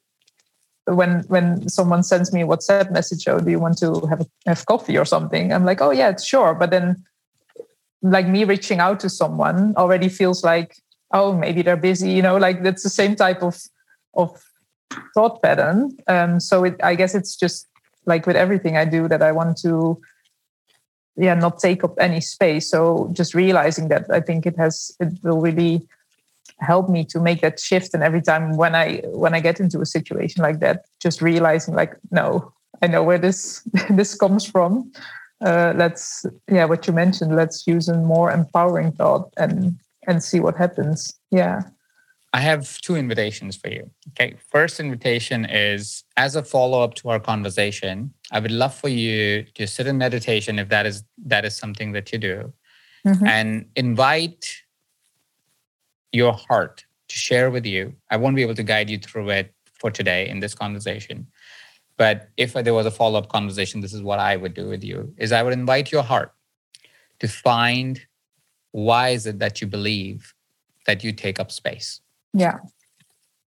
[0.85, 4.65] when when someone sends me a whatsapp message oh do you want to have have
[4.65, 5.53] coffee or something?
[5.53, 6.53] I'm like oh yeah sure.
[6.53, 7.03] But then
[8.01, 10.75] like me reaching out to someone already feels like
[11.13, 13.61] oh maybe they're busy you know like that's the same type of
[14.15, 14.43] of
[15.13, 15.91] thought pattern.
[16.07, 17.67] Um, so it, i guess it's just
[18.05, 19.99] like with everything I do that I want to
[21.15, 22.69] yeah not take up any space.
[22.69, 25.87] So just realizing that i think it has it will really
[26.59, 27.93] help me to make that shift.
[27.93, 31.75] And every time when i when i get into a situation like that just realizing
[31.75, 34.91] like no i know where this this comes from.
[35.43, 39.77] Uh, let's yeah what you mentioned let's use a more empowering thought and
[40.07, 41.13] and see what happens.
[41.31, 41.63] Yeah
[42.35, 43.91] I have two invitations for you.
[44.09, 44.35] Okay.
[44.51, 49.67] First invitation is as a follow-up to our conversation, I would love for you to
[49.67, 52.51] sit in meditation if that is that is something that you do.
[53.05, 53.27] Mm-hmm.
[53.27, 54.63] And invite
[56.11, 57.93] your heart to share with you.
[58.09, 61.27] I won't be able to guide you through it for today in this conversation.
[61.97, 65.13] But if there was a follow-up conversation, this is what I would do with you
[65.17, 66.33] is I would invite your heart
[67.19, 68.01] to find
[68.71, 70.33] why is it that you believe
[70.87, 72.01] that you take up space
[72.33, 72.57] yeah.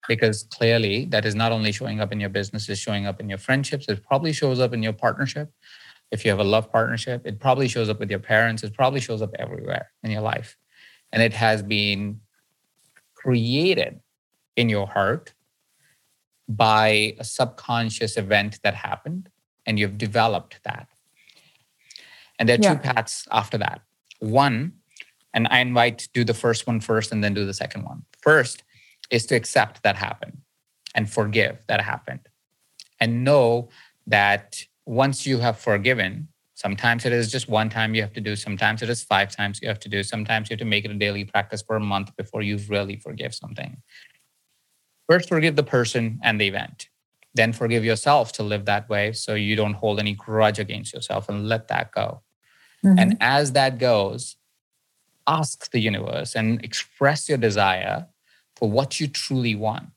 [0.07, 3.27] Because clearly that is not only showing up in your business, it's showing up in
[3.27, 3.88] your friendships.
[3.89, 5.51] It probably shows up in your partnership.
[6.11, 8.63] If you have a love partnership, it probably shows up with your parents.
[8.63, 10.55] It probably shows up everywhere in your life.
[11.11, 12.21] And it has been
[13.15, 13.99] created
[14.55, 15.33] in your heart
[16.47, 19.29] by a subconscious event that happened
[19.65, 20.88] and you've developed that.
[22.38, 22.73] And there are yeah.
[22.75, 23.81] two paths after that.
[24.19, 24.73] One,
[25.33, 28.03] and I invite do the first one first and then do the second one.
[28.21, 28.63] First,
[29.12, 30.38] is to accept that happened
[30.93, 32.28] and forgive that happened.
[32.99, 33.70] And know
[34.08, 38.36] that once you have forgiven sometimes it is just one time you have to do
[38.36, 40.91] sometimes it is five times you have to do sometimes you have to make it
[40.91, 43.78] a daily practice for a month before you really forgive something.
[45.08, 46.88] First forgive the person and the event.
[47.36, 51.28] Then forgive yourself to live that way so you don't hold any grudge against yourself
[51.30, 52.22] and let that go.
[52.84, 52.99] Mm-hmm.
[52.99, 54.36] and as that goes
[55.28, 58.06] ask the universe and express your desire
[58.56, 59.89] for what you truly want.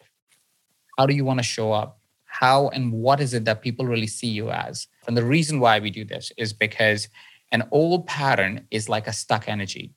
[0.96, 2.00] How do you want to show up?
[2.24, 4.86] How and what is it that people really see you as?
[5.06, 7.08] And the reason why we do this is because
[7.52, 9.94] an old pattern is like a stuck energy,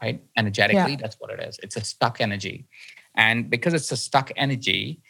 [0.00, 0.22] right?
[0.36, 0.98] Energetically, yeah.
[1.00, 1.58] that's what it is.
[1.62, 2.66] It's a stuck energy.
[3.14, 5.00] And because it's a stuck energy,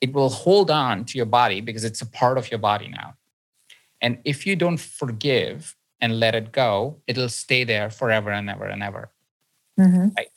[0.00, 3.14] it will hold on to your body because it's a part of your body now.
[4.00, 8.66] And if you don't forgive and let it go, it'll stay there forever and ever
[8.66, 9.10] and ever.
[9.78, 10.08] Mm-hmm.
[10.16, 10.28] Right.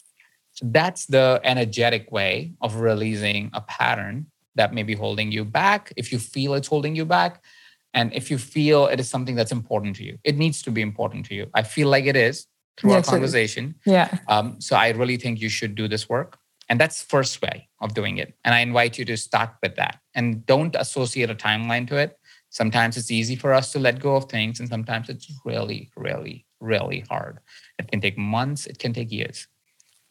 [0.58, 5.94] So that's the energetic way of releasing a pattern that may be holding you back.
[5.96, 7.44] If you feel it's holding you back,
[7.94, 10.82] and if you feel it is something that's important to you, it needs to be
[10.82, 11.46] important to you.
[11.54, 13.76] I feel like it is through Yes, our conversation.
[13.86, 14.18] Yeah.
[14.28, 16.40] Um, so I really think you should do this work.
[16.70, 18.34] And that's first way of doing it.
[18.44, 20.00] And I invite you to start with that.
[20.16, 22.18] And don't associate a timeline to it.
[22.50, 26.46] Sometimes it's easy for us to let go of things, and sometimes it's really, really,
[26.60, 27.40] really hard.
[27.78, 29.48] It can take months, it can take years.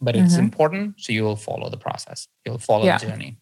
[0.00, 0.38] But it's Mhm.
[0.40, 2.28] important, so you will follow the process.
[2.44, 2.98] You'll follow Yeah.
[2.98, 3.38] the journey.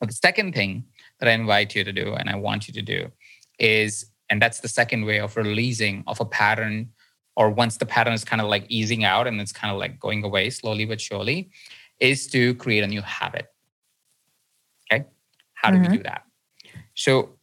[0.00, 0.84] But the second thing
[1.18, 3.10] that I invite you to do, and I want you to do,
[3.58, 6.92] is, and that's the second way of releasing of a pattern,
[7.36, 9.98] or once the pattern is kind of like easing out and it's kind of like
[9.98, 11.50] going away slowly but surely,
[12.00, 13.52] is to create a new habit.
[14.92, 15.04] Okay.
[15.54, 15.90] How do Mhm.
[15.90, 16.24] we do that?
[16.94, 17.38] So,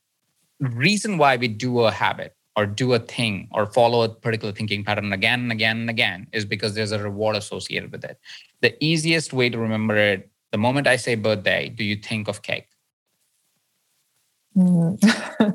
[0.60, 4.84] reason why we do a habit or do a thing or follow a particular thinking
[4.84, 8.20] pattern again and again and again is because there's a reward associated with it.
[8.62, 12.42] The easiest way to remember it the moment I say birthday, do you think of
[12.42, 12.68] cake?
[14.58, 14.98] Mm.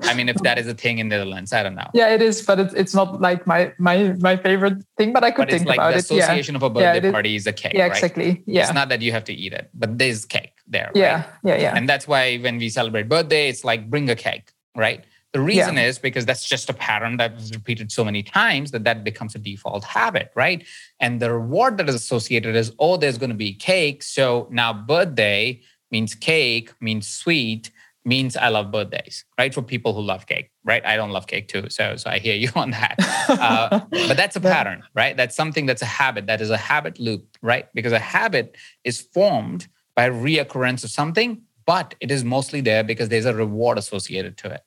[0.09, 1.90] I mean, if that is a thing in the Netherlands, I don't know.
[1.92, 5.12] yeah, it is, but it's it's not like my my my favorite thing.
[5.12, 6.11] But I could But think like about the it.
[6.11, 6.16] Yeah.
[6.24, 7.82] association of a birthday is- party is a cake, Yeah.
[7.82, 7.92] right?
[7.92, 8.42] Exactly.
[8.47, 8.62] Yeah.
[8.62, 10.86] It's not that you have to eat it, but there's cake there.
[10.94, 10.97] right?
[10.97, 11.24] yeah.
[11.44, 11.57] Yeah.
[11.59, 11.76] Yeah.
[11.76, 15.05] And that's why when we celebrate birthday, it's like bring a cake, right?
[15.37, 18.84] The reason is because that's just a pattern that was repeated so many times that
[18.84, 20.64] that becomes a default habit, right?
[20.99, 24.03] And the reward that is associated is, oh, there's going to be cake.
[24.03, 25.61] So now birthday
[25.91, 27.70] means cake, means sweet,
[28.07, 29.53] means I love birthdays, right?
[29.53, 30.82] For people who love cake, right?
[30.87, 31.68] I don't love cake too.
[31.68, 32.95] So, so I hear you on that.
[33.28, 35.18] Uh, but that's a pattern, right?
[35.18, 36.28] That's something that's a habit.
[36.28, 37.68] That is a habit loop, right?
[37.74, 43.11] Because a habit is formed by reoccurrence of something, but it is mostly there because
[43.11, 44.62] there's a reward associated to it.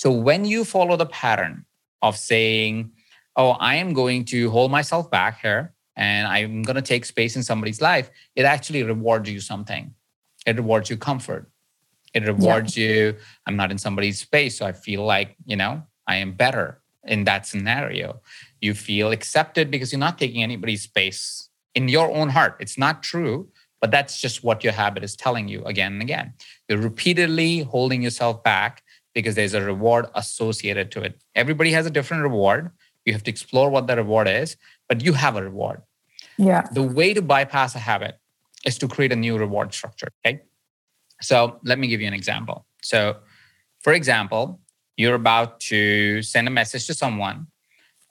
[0.00, 1.66] So when you follow the pattern
[2.00, 2.92] of saying,
[3.36, 7.36] oh, I am going to hold myself back here and I'm going to take space
[7.36, 9.92] in somebody's life, it actually rewards you something.
[10.46, 11.50] It rewards you comfort.
[12.14, 13.14] It rewards you,
[13.46, 14.56] I'm not in somebody's space.
[14.56, 18.22] So I feel like, you know, I am better in that scenario.
[18.62, 22.56] You feel accepted because you're not taking anybody's space in your own heart.
[22.58, 23.50] It's not true,
[23.82, 26.32] but that's just what your habit is telling you again and again.
[26.70, 28.82] You're repeatedly holding yourself back
[29.14, 31.20] because there's a reward associated to it.
[31.34, 32.70] Everybody has a different reward.
[33.04, 34.56] You have to explore what the reward is,
[34.88, 35.82] but you have a reward.
[36.36, 36.66] yeah.
[36.72, 38.18] The way to bypass a habit
[38.64, 40.08] is to create a new reward structure.
[40.24, 40.42] Okay.
[41.22, 42.66] So let me give you an example.
[42.82, 43.16] So,
[43.80, 44.60] for example,
[44.96, 47.46] you're about to send a message to someone,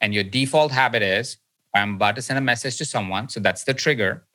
[0.02, 1.38] and your default habit is
[1.76, 3.30] I'm about to send a message to someone.
[3.30, 4.26] So that's the trigger.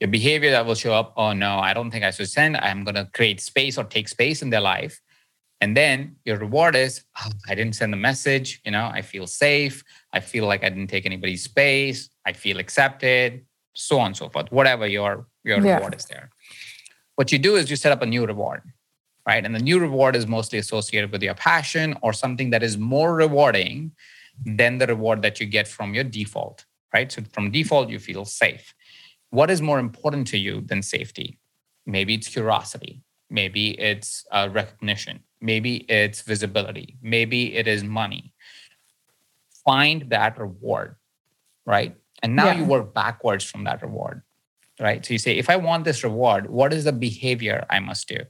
[0.00, 2.56] Your behavior that will show up oh, no, I don't think I should send.
[2.56, 5.00] I'm going to create space or take space in their life.
[5.60, 8.60] And then your reward is oh, I didn't send the message.
[8.64, 9.82] You know, I feel safe.
[10.12, 12.10] I feel like I didn't take anybody's space.
[12.26, 14.50] I feel accepted, so on and so forth.
[14.52, 15.76] Whatever your your Yeah.
[15.76, 16.30] reward is there.
[17.14, 18.62] What you do is you set up a new reward,
[19.26, 19.44] right?
[19.44, 23.14] And the new reward is mostly associated with your passion or something that is more
[23.14, 23.92] rewarding
[24.44, 27.10] than the reward that you get from your default, right?
[27.10, 28.74] So from default, you feel safe.
[29.30, 31.38] What is more important to you than safety?
[31.86, 33.02] Maybe it's curiosity.
[33.30, 35.20] Maybe it's uh, recognition.
[35.40, 36.96] Maybe it's visibility.
[37.02, 38.32] Maybe it is money.
[39.64, 40.96] Find that reward,
[41.66, 41.96] right?
[42.22, 42.58] And now Yeah.
[42.58, 44.22] you work backwards from that reward,
[44.80, 45.04] right?
[45.04, 48.20] So you say, if I want this reward, what is the behavior I must do,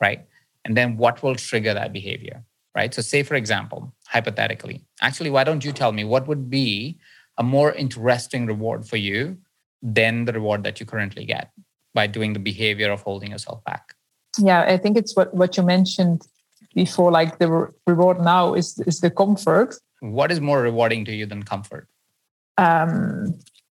[0.00, 0.26] right?
[0.64, 2.94] And then what will trigger that behavior, right?
[2.94, 6.98] So, say, for example, hypothetically, actually, why don't you tell me what would be
[7.38, 9.38] a more interesting reward for you
[9.82, 11.50] than the reward that you currently get
[11.94, 13.94] by doing the behavior of holding yourself back?
[14.38, 16.26] Yeah i think it's what what you mentioned
[16.74, 21.12] before like the re- reward now is is the comfort What is more rewarding to
[21.12, 21.86] you than comfort?
[22.58, 23.34] um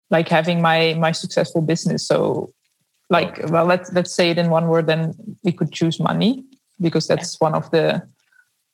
[0.10, 2.50] like having my my successful business so
[3.10, 6.44] like well let's let's say it in one word then we could choose money
[6.80, 8.02] because that's one of the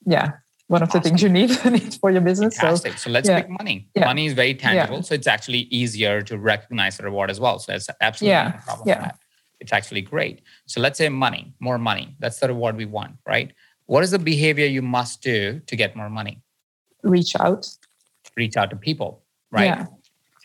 [0.05, 0.31] yeah
[0.67, 2.97] one of the things you need, need for your business so Fantastic.
[2.97, 3.41] So, let's yeah.
[3.41, 3.87] pick money.
[3.95, 4.05] Yeah.
[4.05, 5.03] Money is very tangible.
[5.03, 7.59] So, it's actually easier to recognize the reward as well.
[7.59, 8.53] So, that's absolutely Yeah.
[8.55, 9.11] no problem Yeah.
[9.63, 10.41] It's actually great.
[10.65, 12.15] So, let's say money, more money.
[12.19, 13.51] That's the reward we want, right?
[13.85, 16.41] What is the behavior you must do to get more money?
[17.03, 17.67] reach out
[18.37, 19.65] Reach out to people, right?
[19.65, 19.85] yeah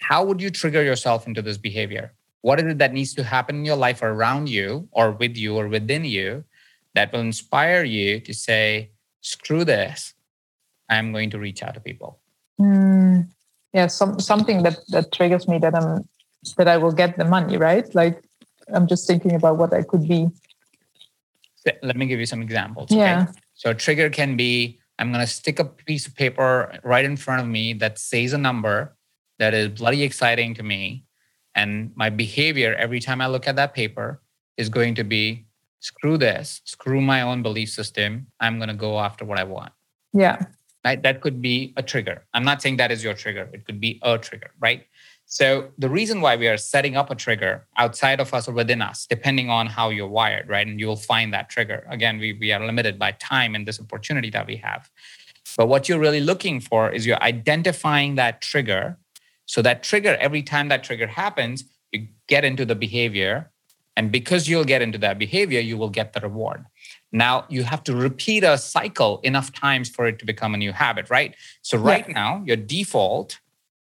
[0.00, 2.12] How would you trigger yourself into this behavior?
[2.42, 5.56] What is it that needs to happen in your life around you or with you
[5.56, 6.44] or within you
[6.94, 8.90] that will inspire you to say,
[9.20, 10.14] screw this,
[10.88, 12.18] I'm going to reach out to people?
[12.60, 13.28] Mm,
[13.72, 16.08] yeah some something that that triggers me that i'm
[16.56, 18.22] that i will get the money right like
[18.74, 20.28] i'm just thinking about what i could be
[21.82, 22.90] let me give you some examples.
[22.90, 23.00] Okay?
[23.00, 23.26] Yeah.
[23.54, 27.16] So a trigger can be I'm going to stick a piece of paper right in
[27.16, 28.96] front of me that says a number
[29.38, 31.04] that is bloody exciting to me.
[31.54, 34.20] And my behavior every time I look at that paper
[34.56, 35.46] is going to be
[35.80, 38.26] screw this, screw my own belief system.
[38.40, 39.72] I'm going to go after what I want.
[40.12, 40.44] Yeah.
[40.84, 41.00] Right.
[41.00, 42.24] That could be a trigger.
[42.34, 43.48] I'm not saying that is your trigger.
[43.52, 44.86] It could be a trigger, right?
[45.30, 48.80] So the reason why we are setting up a trigger outside of us or within
[48.80, 50.66] us, depending on how you're wired, right?
[50.66, 51.86] And you'll find that trigger.
[51.90, 54.90] Again, we, we are limited by time and this opportunity that we have.
[55.58, 58.96] But what you're really looking for is you're identifying that trigger.
[59.44, 63.50] So that trigger, every time that trigger happens, you get into the behavior.
[63.98, 66.64] And because you'll get into that behavior, you will get the reward.
[67.12, 70.72] Now you have to repeat a cycle enough times for it to become a new
[70.72, 71.34] habit, right?
[71.60, 72.14] So right yeah.
[72.14, 73.40] now, your default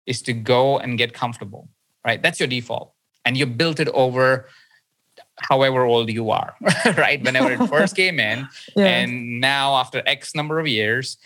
[0.07, 1.69] is to go and get comfortable,
[2.05, 2.23] right?
[2.23, 2.93] That's your default.
[3.25, 4.49] And you built it over
[5.39, 6.55] however old you are,
[6.97, 7.23] right?
[7.23, 8.49] Whenever it first came in.
[8.77, 8.85] Yeah.
[8.85, 11.19] And now, after X number of years,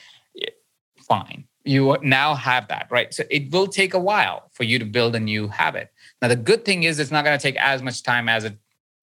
[1.09, 1.45] fine.
[1.65, 3.13] You now have that, right?
[3.13, 5.91] So it will take a while for you to build a new habit.
[6.23, 8.57] Now, the good thing is it's not going to take as much time as it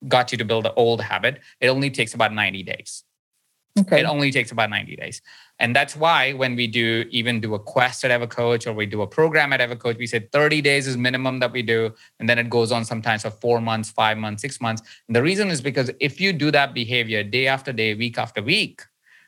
[0.08, 1.42] got you to build an old habit.
[1.60, 3.04] It only takes about 90 days.
[3.78, 4.00] Okay.
[4.00, 5.22] It only takes about 90 days.
[5.60, 9.02] And that's why when we do even do a quest at EverCoach or we do
[9.02, 11.94] a program at EverCoach, we say 30 days is minimum that we do.
[12.20, 14.82] And then it goes on sometimes for four months, five months, six months.
[15.08, 18.42] And the reason is because if you do that behavior day after day, week after
[18.42, 18.82] week,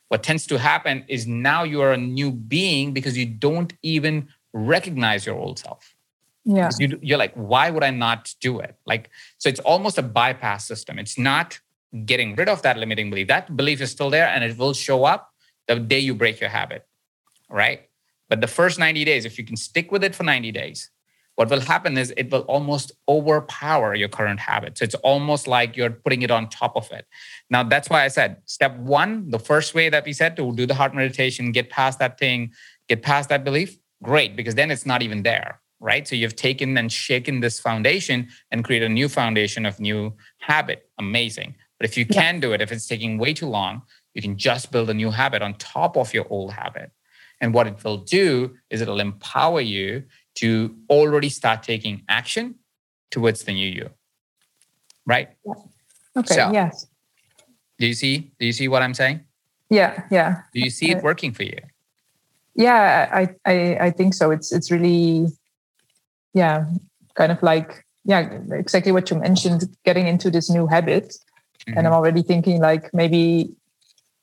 [0.10, 4.28] what tends to happen is now you are a new being because you don't even
[4.52, 5.96] recognize your old self.
[6.44, 6.70] Yeah.
[6.80, 8.76] You, you're like, why would I not do it?
[8.86, 11.00] Like, so it's almost a bypass system.
[11.00, 11.60] It's not
[12.06, 13.28] getting rid of that limiting belief.
[13.28, 15.34] That belief is still there and it will show up
[15.68, 16.86] the day you break your habit,
[17.50, 17.82] right?
[18.30, 20.90] But the first 90 days, if you can stick with it for 90 days,
[21.36, 24.78] what will happen is it will almost overpower your current habit.
[24.78, 27.06] So it's almost like you're putting it on top of it.
[27.52, 30.66] Now, that's why I said step one, the first way that we said to do
[30.66, 32.54] the heart meditation, get past that thing,
[32.90, 36.08] get past that belief, great, because then it's not even there, right?
[36.08, 40.90] So you've taken and shaken this foundation and create a new foundation of new habit.
[40.98, 41.54] Amazing.
[41.80, 42.20] But if you yeah.
[42.20, 43.84] can do it, if it's taking way too long,
[44.18, 46.92] you can just build a new habit on top of your old habit.
[47.40, 50.06] And what it will do is it'll empower you
[50.36, 52.56] to already start taking action
[53.12, 53.92] towards the new you.
[55.06, 55.30] Right?
[56.18, 56.34] Okay.
[56.34, 56.88] So, yes.
[57.78, 58.32] Do you see?
[58.40, 59.22] Do you see what I'm saying?
[59.70, 60.04] Yeah.
[60.10, 60.42] Yeah.
[60.52, 61.60] Do you see it working for you?
[62.56, 64.32] Yeah, I, I I think so.
[64.32, 65.28] It's it's really
[66.34, 66.66] yeah,
[67.14, 71.14] kind of like yeah, exactly what you mentioned, getting into this new habit.
[71.68, 71.78] Mm-hmm.
[71.78, 73.54] And I'm already thinking like maybe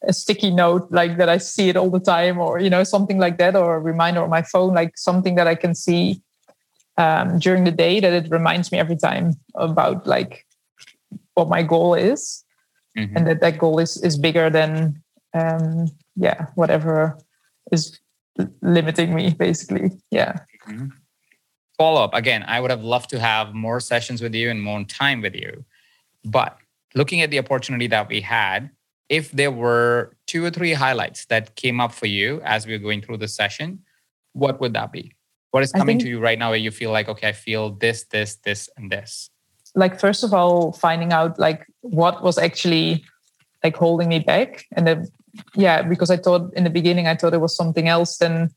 [0.06, 3.18] a sticky note like that I see it all the time, or you know something
[3.18, 6.22] like that, or a reminder on my phone, like something that I can see
[6.96, 10.46] um, during the day that it reminds me every time about like
[11.34, 12.44] what my goal is,
[12.96, 13.16] mm-hmm.
[13.16, 15.02] and that that goal is is bigger than
[15.32, 15.86] um,
[16.16, 17.18] yeah whatever
[17.72, 17.98] is
[18.62, 19.90] limiting me basically.
[20.10, 20.40] Yeah.
[20.68, 20.88] Mm-hmm.
[21.78, 22.44] Follow up again.
[22.46, 25.64] I would have loved to have more sessions with you and more time with you,
[26.24, 26.56] but
[26.94, 28.70] looking at the opportunity that we had
[29.08, 32.78] if there were two or three highlights that came up for you as we were
[32.78, 33.80] going through the session,
[34.32, 35.12] what would that be?
[35.50, 37.70] What is coming think, to you right now where you feel like, okay, I feel
[37.70, 39.30] this, this, this, and this?
[39.74, 43.04] Like, first of all, finding out like what was actually
[43.62, 44.64] like holding me back.
[44.72, 45.08] And then,
[45.54, 48.18] yeah, because I thought in the beginning, I thought it was something else.
[48.18, 48.50] Then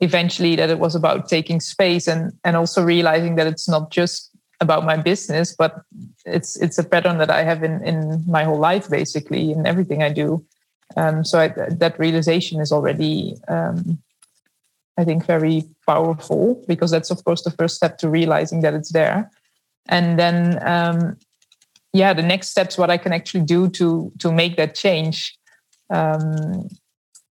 [0.00, 4.30] eventually that it was about taking space and, and also realizing that it's not just
[4.60, 5.82] about my business, but
[6.24, 10.02] it's it's a pattern that I have in in my whole life, basically, in everything
[10.02, 10.44] I do.
[10.96, 13.98] Um, so I, that realization is already, um,
[14.96, 18.92] I think, very powerful because that's of course the first step to realizing that it's
[18.92, 19.30] there,
[19.88, 21.16] and then um,
[21.92, 25.36] yeah, the next steps what I can actually do to to make that change.
[25.90, 26.68] Um,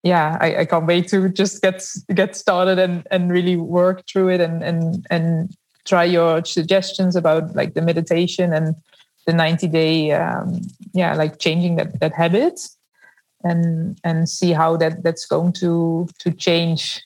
[0.03, 4.30] yeah, I, I can't wait to just get get started and and really work through
[4.30, 5.55] it and and and
[5.88, 8.75] try your suggestions about like the meditation and
[9.25, 10.61] the 90 day um,
[10.93, 12.59] yeah like changing that that habit
[13.43, 17.01] and and see how that that's going to to change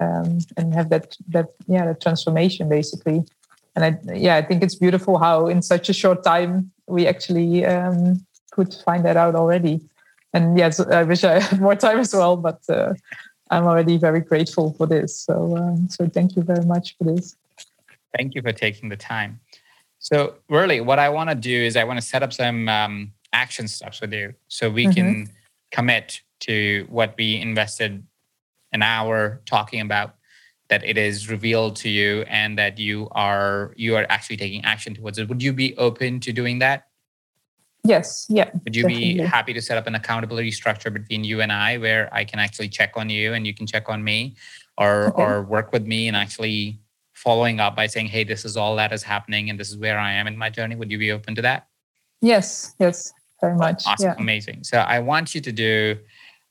[0.00, 3.24] um, and have that that yeah that transformation basically.
[3.76, 7.64] And I yeah I think it's beautiful how in such a short time we actually
[7.64, 9.80] um, could find that out already.
[10.32, 12.94] And yes I wish I had more time as well but uh,
[13.50, 15.16] I'm already very grateful for this.
[15.16, 17.36] So um, so thank you very much for this
[18.16, 19.40] Thank you for taking the time.
[19.98, 23.12] So, really, what I want to do is I want to set up some um,
[23.32, 24.92] action steps with you so we mm-hmm.
[24.92, 25.30] can
[25.70, 28.04] commit to what we invested
[28.72, 30.14] an hour talking about
[30.68, 34.94] that it is revealed to you and that you are you are actually taking action
[34.94, 36.86] towards it would you be open to doing that
[37.84, 38.26] Yes.
[38.28, 38.50] Yeah.
[38.64, 39.14] Would you definitely.
[39.14, 42.38] be happy to set up an accountability structure between you and I where I can
[42.38, 44.36] actually check on you and you can check on me
[44.76, 45.22] or okay.
[45.22, 46.78] or work with me and actually
[47.22, 49.98] following up by saying, hey, this is all that is happening and this is where
[49.98, 50.74] I am in my journey?
[50.74, 51.68] Would you be open to that?
[52.22, 52.74] Yes.
[52.78, 53.12] Yes.
[53.40, 53.84] Very much.
[53.86, 54.08] Awesome.
[54.08, 54.14] Yeah.
[54.18, 54.64] Amazing.
[54.64, 55.98] So I want you to do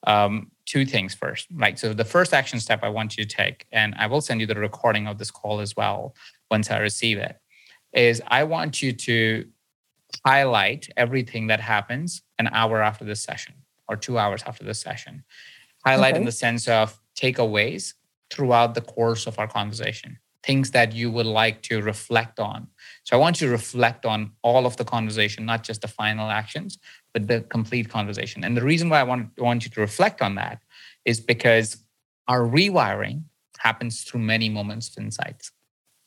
[0.05, 1.47] um, two things first.
[1.51, 1.77] Right.
[1.79, 4.47] So the first action step I want you to take, and I will send you
[4.47, 6.15] the recording of this call as well
[6.51, 7.35] once I receive it,
[7.93, 9.47] is I want you to
[10.25, 13.55] highlight everything that happens an hour after this session
[13.87, 15.23] or two hours after this session.
[15.85, 16.19] Highlight okay.
[16.19, 17.93] in the sense of takeaways
[18.29, 22.67] throughout the course of our conversation, things that you would like to reflect on.
[23.03, 26.29] So I want you to reflect on all of the conversation, not just the final
[26.29, 26.77] actions,
[27.13, 28.43] but the complete conversation.
[28.43, 30.61] And the reason why I want, want you to reflect on that
[31.05, 31.83] is because
[32.27, 33.23] our rewiring
[33.57, 35.51] happens through many moments of insights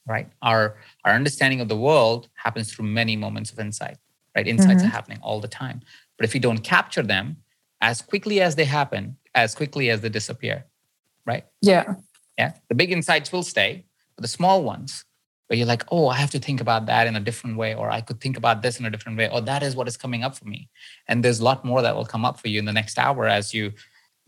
[0.07, 3.97] right our our understanding of the world happens through many moments of insight
[4.37, 4.87] right insights mm-hmm.
[4.87, 5.80] are happening all the time
[6.16, 7.37] but if we don't capture them
[7.80, 10.64] as quickly as they happen as quickly as they disappear
[11.26, 11.95] right yeah
[12.39, 13.85] yeah the big insights will stay
[14.16, 15.04] but the small ones
[15.46, 17.90] where you're like oh i have to think about that in a different way or
[17.90, 20.22] i could think about this in a different way or that is what is coming
[20.22, 20.68] up for me
[21.08, 23.26] and there's a lot more that will come up for you in the next hour
[23.26, 23.72] as you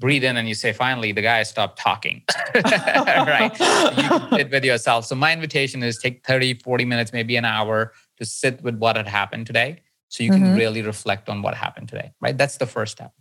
[0.01, 2.23] breathe in and you say, finally, the guy stopped talking,
[2.55, 3.53] right?
[3.59, 5.07] you sit with yourself.
[5.07, 8.97] So my invitation is take 30, 40 minutes, maybe an hour to sit with what
[8.97, 9.83] had happened today.
[10.09, 10.57] So you can mm-hmm.
[10.57, 12.37] really reflect on what happened today, right?
[12.37, 13.13] That's the first step.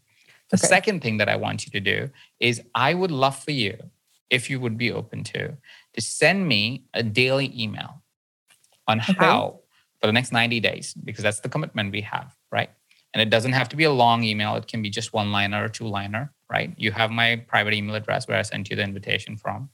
[0.50, 0.68] The okay.
[0.68, 2.10] second thing that I want you to do
[2.40, 3.78] is I would love for you,
[4.30, 5.58] if you would be open to,
[5.94, 8.04] to send me a daily email
[8.88, 9.14] on okay.
[9.14, 9.60] how
[10.02, 12.70] for the next 90 days, because that's the commitment we have, right?
[13.14, 14.56] And it doesn't have to be a long email.
[14.56, 16.74] It can be just one liner or two liner, right?
[16.78, 19.70] You have my private email address where I sent you the invitation from.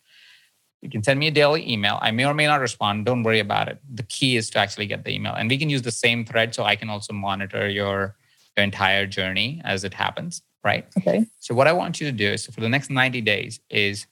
[0.82, 2.00] You can send me a daily email.
[2.02, 3.06] I may or may not respond.
[3.06, 3.80] Don't worry about it.
[3.94, 5.34] The key is to actually get the email.
[5.34, 8.16] And we can use the same thread so I can also monitor your,
[8.56, 10.86] your entire journey as it happens, right?
[10.98, 11.26] Okay.
[11.40, 14.06] So what I want you to do is for the next 90 days is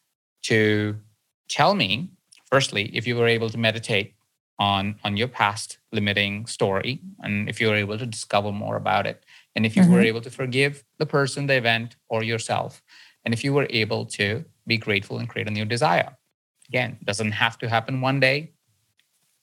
[0.43, 0.97] to
[1.49, 2.09] tell me,
[2.45, 4.13] firstly, if you were able to meditate
[4.59, 9.05] on on your past limiting story and if you were able to discover more about
[9.05, 9.23] it
[9.55, 9.93] and if you mm-hmm.
[9.93, 12.81] were able to forgive the person, the event, or yourself,
[13.23, 16.15] and if you were able to be grateful and create a new desire.
[16.67, 18.51] Again, doesn't have to happen one day,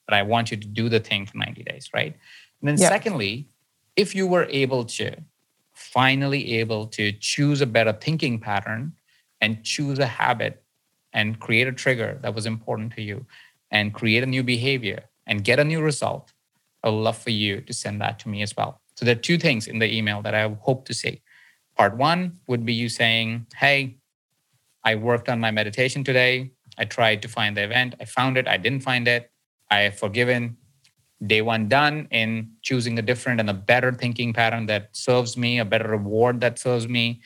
[0.07, 2.15] but I want you to do the thing for 90 days, right?
[2.61, 3.49] And then, secondly,
[3.97, 5.17] if you were able to
[5.73, 8.93] finally able to choose a better thinking pattern
[9.41, 10.63] and choose a habit
[11.15, 13.25] and create a trigger that was important to you
[13.71, 16.33] and create a new behavior and get a new result,
[16.83, 18.81] I would love for you to send that to me as well.
[18.97, 21.23] So there are two things in the email that I hope to see.
[21.77, 23.97] Part one would be you saying, Hey,
[24.85, 26.51] I worked on my meditation today.
[26.77, 27.95] I tried to find the event.
[28.01, 28.47] I found it.
[28.47, 29.31] I didn't find it.
[29.71, 30.57] I have forgiven.
[31.25, 35.59] Day one done in choosing a different and a better thinking pattern that serves me,
[35.59, 37.23] a better reward that serves me.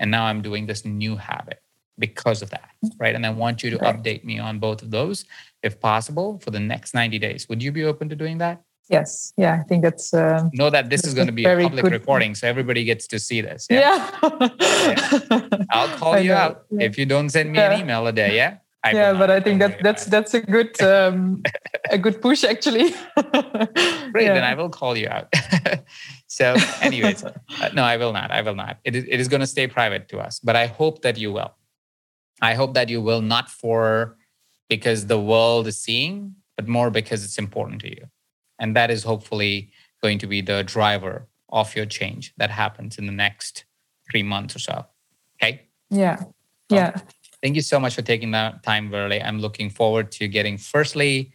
[0.00, 1.60] And now I'm doing this new habit
[1.98, 2.70] because of that.
[2.98, 3.14] Right.
[3.14, 3.96] And I want you to right.
[3.96, 5.24] update me on both of those
[5.62, 7.48] if possible for the next 90 days.
[7.48, 8.62] Would you be open to doing that?
[8.88, 9.32] Yes.
[9.36, 9.58] Yeah.
[9.60, 10.14] I think that's.
[10.14, 11.92] Uh, know that this is going to be a public good...
[11.92, 13.66] recording, so everybody gets to see this.
[13.68, 14.10] Yeah.
[14.22, 14.48] yeah.
[14.60, 15.48] yeah.
[15.70, 16.36] I'll call I you know.
[16.36, 16.86] out yeah.
[16.86, 18.36] if you don't send me an email a day.
[18.36, 18.58] Yeah.
[18.86, 21.42] I yeah, but I think that that's that's a good um,
[21.90, 22.94] a good push actually.
[24.12, 25.32] Great, then I will call you out.
[26.28, 27.32] so, anyways, uh,
[27.74, 28.30] no, I will not.
[28.30, 28.78] I will not.
[28.84, 31.32] It is it is going to stay private to us, but I hope that you
[31.32, 31.50] will.
[32.40, 34.16] I hope that you will not for
[34.68, 38.06] because the world is seeing, but more because it's important to you.
[38.58, 39.70] And that is hopefully
[40.02, 43.64] going to be the driver of your change that happens in the next
[44.10, 44.86] three months or so.
[45.36, 45.66] Okay.
[45.90, 46.22] Yeah.
[46.68, 46.98] Yeah.
[47.42, 49.24] thank you so much for taking that time, Verle.
[49.24, 51.32] I'm looking forward to getting firstly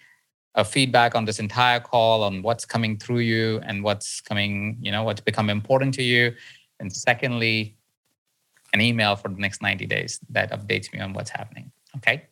[0.55, 4.91] a feedback on this entire call on what's coming through you and what's coming, you
[4.91, 6.33] know, what's become important to you.
[6.79, 7.77] And secondly,
[8.73, 11.71] an email for the next 90 days that updates me on what's happening.
[11.97, 12.23] Okay.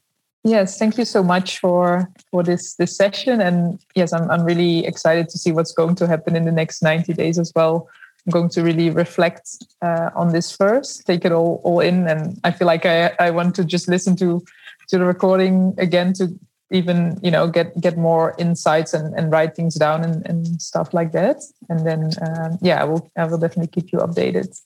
[0.44, 3.42] Yes, thank you so much for for this this session.
[3.42, 6.82] And yes, I'm I'm really excited to see what's going to happen in the next
[6.82, 7.90] 90 days as well.
[8.26, 9.50] I'm going to really reflect
[9.82, 13.32] uh, on this first, take it all all in, and I feel like I I
[13.32, 14.42] want to just listen to
[14.88, 16.30] to the recording again to
[16.72, 20.94] even you know get get more insights and, and write things down and, and stuff
[20.94, 21.38] like that
[21.70, 24.60] and then um, yeah i will i will definitely keep you updated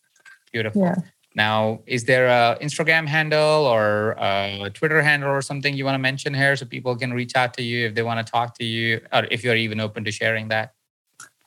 [0.51, 0.95] beautiful yeah
[1.35, 5.99] now, is there a Instagram handle or a Twitter handle or something you want to
[5.99, 8.63] mention here so people can reach out to you if they want to talk to
[8.63, 10.73] you, or if you're even open to sharing that?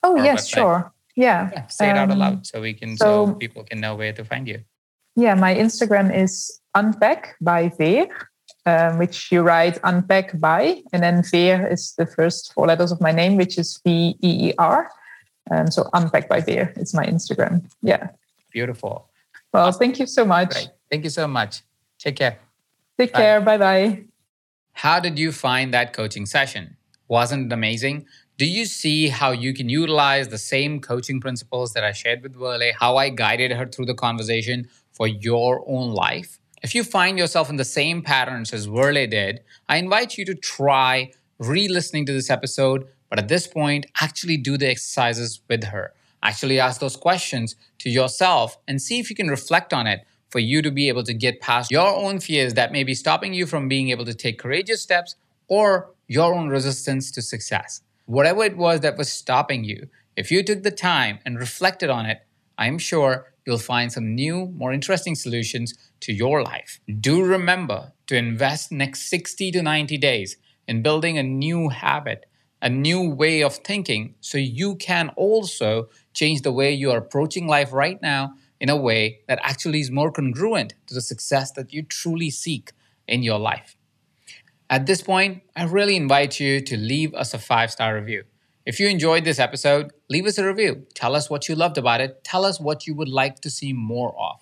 [0.03, 0.93] Oh yes, sure.
[1.15, 1.51] Yeah.
[1.53, 4.13] yeah say it um, out aloud so we can so, so, people can know where
[4.13, 4.61] to find you.
[5.15, 8.09] Yeah, my Instagram is unpack by Veer,
[8.67, 13.01] um, which you write unpack by, and then Veer is the first four letters of
[13.01, 14.91] my name, which is V E E R.
[15.51, 17.63] Um, so unpack by Veer, it's my Instagram.
[17.83, 18.11] Yeah.
[18.53, 19.09] Beautiful.
[19.57, 19.79] Well, awesome.
[19.79, 20.51] thank you so much.
[20.51, 20.69] Great.
[20.91, 21.63] Thank you so much.
[21.99, 22.39] Take care.
[22.99, 23.19] Take bye.
[23.19, 23.41] care.
[23.41, 24.05] Bye bye.
[24.73, 26.77] How did you find that coaching session?
[27.09, 28.05] Wasn't it amazing?
[28.37, 32.35] Do you see how you can utilize the same coaching principles that I shared with
[32.35, 36.39] Verle, how I guided her through the conversation for your own life?
[36.63, 40.35] If you find yourself in the same patterns as Verle did, I invite you to
[40.35, 45.65] try re listening to this episode, but at this point, actually do the exercises with
[45.65, 45.95] her.
[46.29, 50.41] Actually ask those questions to yourself and see if you can reflect on it for
[50.41, 53.47] you to be able to get past your own fears that may be stopping you
[53.47, 55.17] from being able to take courageous steps
[55.49, 55.67] or
[56.09, 60.63] your own resistance to success whatever it was that was stopping you, if you took
[60.63, 62.23] the time and reflected on it,
[62.57, 66.81] I'm sure you'll find some new, more interesting solutions to your life.
[67.01, 70.37] Do remember to invest next 60 to 90 days
[70.67, 72.27] in building a new habit,
[72.63, 77.47] a new way of thinking, so you can also change the way you are approaching
[77.47, 81.73] life right now in a way that actually is more congruent to the success that
[81.73, 82.73] you truly seek
[83.07, 83.77] in your life.
[84.69, 88.25] At this point, I really invite you to leave us a five star review.
[88.65, 90.87] If you enjoyed this episode, leave us a review.
[90.95, 92.25] Tell us what you loved about it.
[92.25, 94.41] Tell us what you would like to see more of.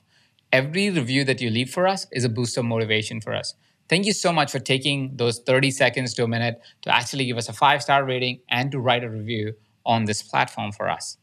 [0.50, 3.54] Every review that you leave for us is a boost of motivation for us.
[3.88, 7.36] Thank you so much for taking those 30 seconds to a minute to actually give
[7.36, 11.18] us a five star rating and to write a review on this platform for us.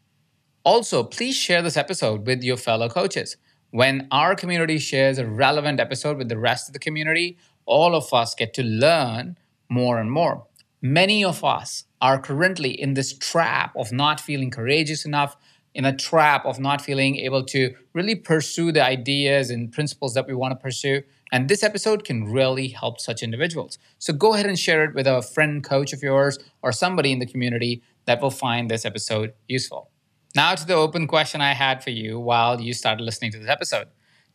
[0.63, 3.35] Also, please share this episode with your fellow coaches.
[3.71, 8.13] When our community shares a relevant episode with the rest of the community, all of
[8.13, 9.37] us get to learn
[9.69, 10.45] more and more.
[10.79, 15.35] Many of us are currently in this trap of not feeling courageous enough,
[15.73, 20.27] in a trap of not feeling able to really pursue the ideas and principles that
[20.27, 21.01] we want to pursue.
[21.31, 23.79] And this episode can really help such individuals.
[23.97, 27.19] So go ahead and share it with a friend, coach of yours, or somebody in
[27.19, 29.89] the community that will find this episode useful.
[30.33, 33.49] Now to the open question I had for you while you started listening to this
[33.49, 33.87] episode.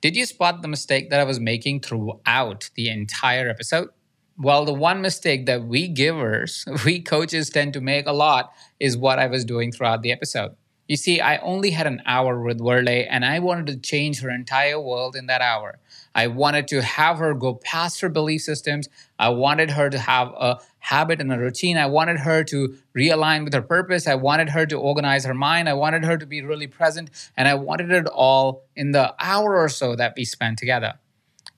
[0.03, 3.89] Did you spot the mistake that I was making throughout the entire episode?
[4.37, 8.99] Well, the one mistake that we givers, we coaches tend to make a lot is
[8.99, 10.55] what I was doing throughout the episode.
[10.87, 14.29] You see, I only had an hour with Verle and I wanted to change her
[14.29, 15.79] entire world in that hour.
[16.17, 18.89] I wanted to have her go past her belief systems.
[19.19, 21.77] I wanted her to have a habit and a routine.
[21.77, 24.07] I wanted her to realign with her purpose.
[24.07, 25.69] I wanted her to organize her mind.
[25.69, 27.11] I wanted her to be really present.
[27.37, 30.95] And I wanted it all in the hour or so that we spent together.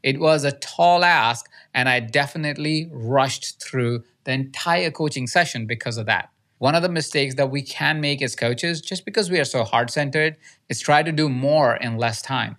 [0.03, 5.99] It was a tall ask, and I definitely rushed through the entire coaching session because
[5.99, 6.31] of that.
[6.59, 9.63] One of the mistakes that we can make as coaches, just because we are so
[9.63, 10.37] heart centered,
[10.69, 12.57] is try to do more in less time.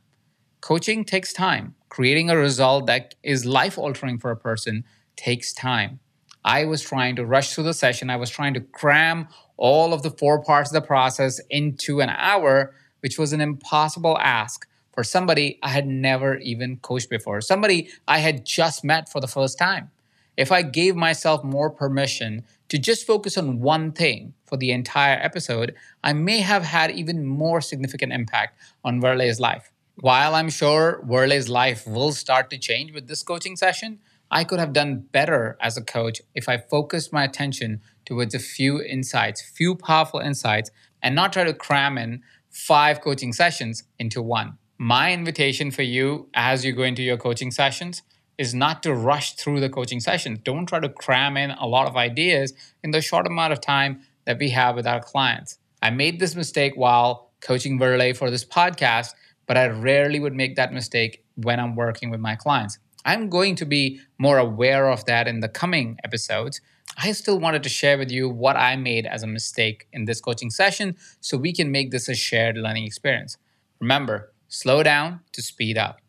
[0.62, 1.76] Coaching takes time.
[1.88, 4.84] Creating a result that is life altering for a person
[5.16, 6.00] takes time.
[6.44, 8.10] I was trying to rush through the session.
[8.10, 12.10] I was trying to cram all of the four parts of the process into an
[12.10, 17.90] hour, which was an impossible ask for somebody I had never even coached before, somebody
[18.08, 19.92] I had just met for the first time.
[20.36, 25.18] If I gave myself more permission to just focus on one thing for the entire
[25.22, 25.74] episode,
[26.04, 29.72] I may have had even more significant impact on Verle's life.
[30.02, 34.00] While I'm sure Verle's life will start to change with this coaching session,
[34.32, 38.40] I could have done better as a coach if I focused my attention towards a
[38.40, 40.72] few insights, few powerful insights,
[41.04, 44.58] and not try to cram in five coaching sessions into one.
[44.78, 48.02] My invitation for you as you go into your coaching sessions
[48.38, 50.40] is not to rush through the coaching sessions.
[50.46, 52.54] Don't try to cram in a lot of ideas
[52.86, 55.58] in the short amount of time that we have with our clients.
[55.84, 59.14] I made this mistake while coaching Verle for this podcast,
[59.50, 62.78] but I rarely would make that mistake when I'm working with my clients.
[63.04, 66.62] I'm going to be more aware of that in the coming episodes.
[66.96, 70.22] I still wanted to share with you what I made as a mistake in this
[70.22, 73.38] coaching session so we can make this a shared learning experience.
[73.80, 76.00] Remember, slow down to speed up.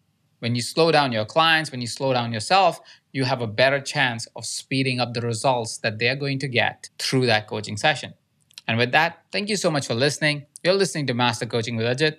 [0.41, 2.79] When you slow down your clients, when you slow down yourself,
[3.13, 6.91] you have a better chance of speeding up the results that they're going to get
[6.99, 8.13] through that coaching session.
[8.69, 10.45] And with that, thank you so much for listening.
[10.63, 12.19] You're listening to Master Coaching with Ajit,